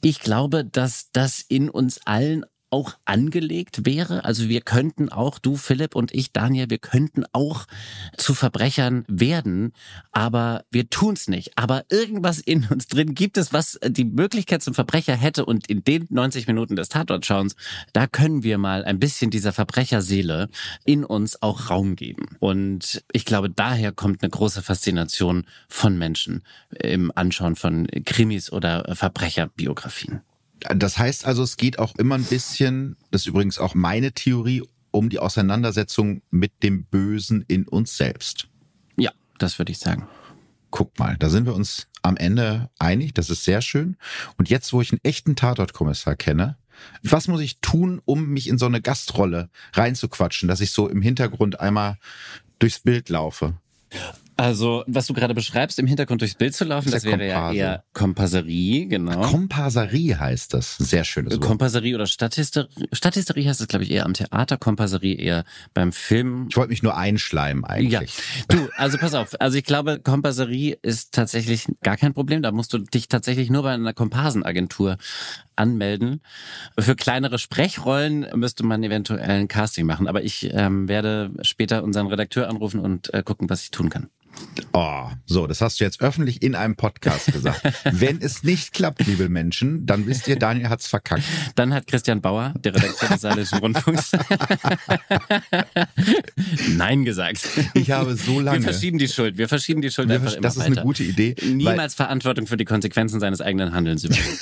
[0.00, 2.44] Ich glaube, dass das in uns allen
[2.74, 4.24] auch angelegt wäre.
[4.24, 7.66] Also wir könnten auch, du Philipp und ich Daniel, wir könnten auch
[8.16, 9.72] zu Verbrechern werden,
[10.10, 11.52] aber wir tun's nicht.
[11.54, 15.84] Aber irgendwas in uns drin gibt es, was die Möglichkeit zum Verbrecher hätte und in
[15.84, 17.54] den 90 Minuten des Tatortschauens,
[17.92, 20.48] da können wir mal ein bisschen dieser Verbrecherseele
[20.84, 22.36] in uns auch Raum geben.
[22.40, 28.96] Und ich glaube, daher kommt eine große Faszination von Menschen im Anschauen von Krimis oder
[28.96, 30.22] Verbrecherbiografien.
[30.74, 34.62] Das heißt also, es geht auch immer ein bisschen, das ist übrigens auch meine Theorie,
[34.90, 38.48] um die Auseinandersetzung mit dem Bösen in uns selbst.
[38.96, 40.06] Ja, das würde ich sagen.
[40.70, 43.96] Guck mal, da sind wir uns am Ende einig, das ist sehr schön.
[44.36, 46.56] Und jetzt, wo ich einen echten Tatortkommissar kenne,
[47.02, 51.02] was muss ich tun, um mich in so eine Gastrolle reinzuquatschen, dass ich so im
[51.02, 51.98] Hintergrund einmal
[52.58, 53.54] durchs Bild laufe?
[54.36, 57.52] Also, was du gerade beschreibst, im Hintergrund durchs Bild zu laufen, das, das wäre ja
[57.52, 59.22] eher Kompasserie, genau.
[59.22, 60.76] Kompasserie heißt das.
[60.78, 61.42] Sehr schönes Wort.
[61.42, 62.68] Kompasserie oder Stadthysterie.
[62.92, 66.46] Stadthysterie heißt es, glaube ich, eher am Theater, Kompasserie eher beim Film.
[66.50, 67.92] Ich wollte mich nur einschleimen eigentlich.
[67.92, 68.00] Ja.
[68.48, 69.40] Du, also pass auf.
[69.40, 72.42] Also ich glaube, Kompasserie ist tatsächlich gar kein Problem.
[72.42, 74.98] Da musst du dich tatsächlich nur bei einer Komparsenagentur
[75.56, 76.20] anmelden.
[76.78, 80.08] Für kleinere Sprechrollen müsste man eventuell ein Casting machen.
[80.08, 84.08] Aber ich ähm, werde später unseren Redakteur anrufen und äh, gucken, was ich tun kann.
[84.72, 87.62] Oh, so, das hast du jetzt öffentlich in einem Podcast gesagt.
[87.92, 91.22] Wenn es nicht klappt, liebe Menschen, dann wisst ihr, Daniel hat's verkackt.
[91.54, 94.12] Dann hat Christian Bauer, der Redakteur des Saarländischen Rundfunks,
[96.76, 97.40] Nein gesagt.
[97.74, 98.58] Ich habe so lange.
[98.58, 99.38] Wir verschieben die Schuld.
[99.38, 100.72] Wir verschieben die Schuld Wir einfach immer Das ist weiter.
[100.72, 101.34] eine gute Idee.
[101.44, 104.38] Niemals Verantwortung für die Konsequenzen seines eigenen Handelns übernehmen.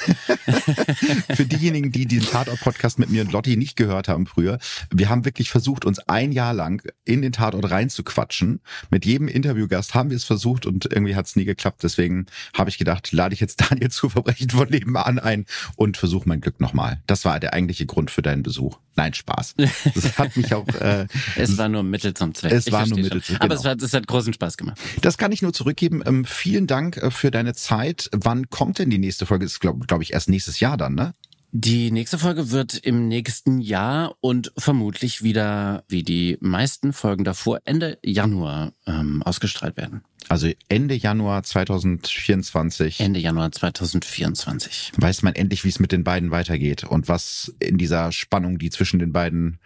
[1.35, 4.59] für diejenigen, die den Tatort-Podcast mit mir und Lotti nicht gehört haben früher,
[4.91, 8.61] wir haben wirklich versucht, uns ein Jahr lang in den Tatort reinzuquatschen.
[8.91, 11.83] Mit jedem Interviewgast Podcast haben wir es versucht und irgendwie hat es nie geklappt.
[11.83, 15.47] Deswegen habe ich gedacht, lade ich jetzt Daniel zu Verbrechen von nebenan ein
[15.77, 17.01] und versuche mein Glück nochmal.
[17.07, 18.79] Das war der eigentliche Grund für deinen Besuch.
[18.95, 19.55] Nein, Spaß.
[19.95, 20.69] Das hat mich auch.
[20.69, 21.07] Äh,
[21.37, 22.53] es war nur Mittel zum Zweck.
[22.53, 23.41] Es ich war nur Mittel zum Zweck.
[23.41, 23.61] Aber genau.
[23.61, 24.79] es, hat, es hat großen Spaß gemacht.
[25.01, 26.03] Das kann ich nur zurückgeben.
[26.05, 28.09] Ähm, vielen Dank äh, für deine Zeit.
[28.13, 29.45] Wann kommt denn die nächste Folge?
[29.45, 31.15] Das ist, glaube glaub ich, erst nächstes Jahr dann, ne?
[31.55, 37.61] Die nächste Folge wird im nächsten Jahr und vermutlich wieder, wie die meisten Folgen davor,
[37.67, 40.03] Ende Januar ähm, ausgestrahlt werden.
[40.29, 43.01] Also Ende Januar 2024.
[43.01, 44.93] Ende Januar 2024.
[44.97, 48.71] Weiß man endlich, wie es mit den beiden weitergeht und was in dieser Spannung, die
[48.71, 49.59] zwischen den beiden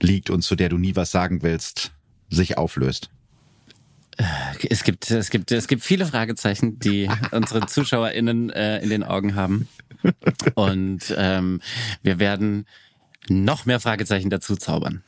[0.00, 1.90] liegt und zu der du nie was sagen willst,
[2.30, 3.10] sich auflöst.
[4.68, 9.34] Es gibt, es gibt, es gibt viele Fragezeichen, die unsere ZuschauerInnen äh, in den Augen
[9.34, 9.68] haben.
[10.54, 11.60] Und ähm,
[12.02, 12.66] wir werden
[13.28, 15.02] noch mehr Fragezeichen dazu zaubern.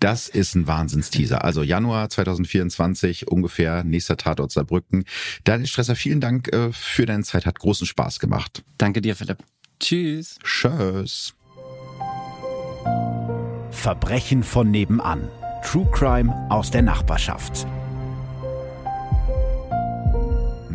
[0.00, 1.44] Das ist ein Wahnsinnsteaser.
[1.44, 5.04] Also Januar 2024 ungefähr, nächster Tatort Saarbrücken.
[5.44, 7.46] Daniel Stresser, vielen Dank äh, für deine Zeit.
[7.46, 8.62] Hat großen Spaß gemacht.
[8.78, 9.38] Danke dir, Philipp.
[9.80, 10.38] Tschüss.
[10.42, 11.34] Tschüss.
[13.70, 15.28] Verbrechen von nebenan.
[15.64, 17.66] True Crime aus der Nachbarschaft.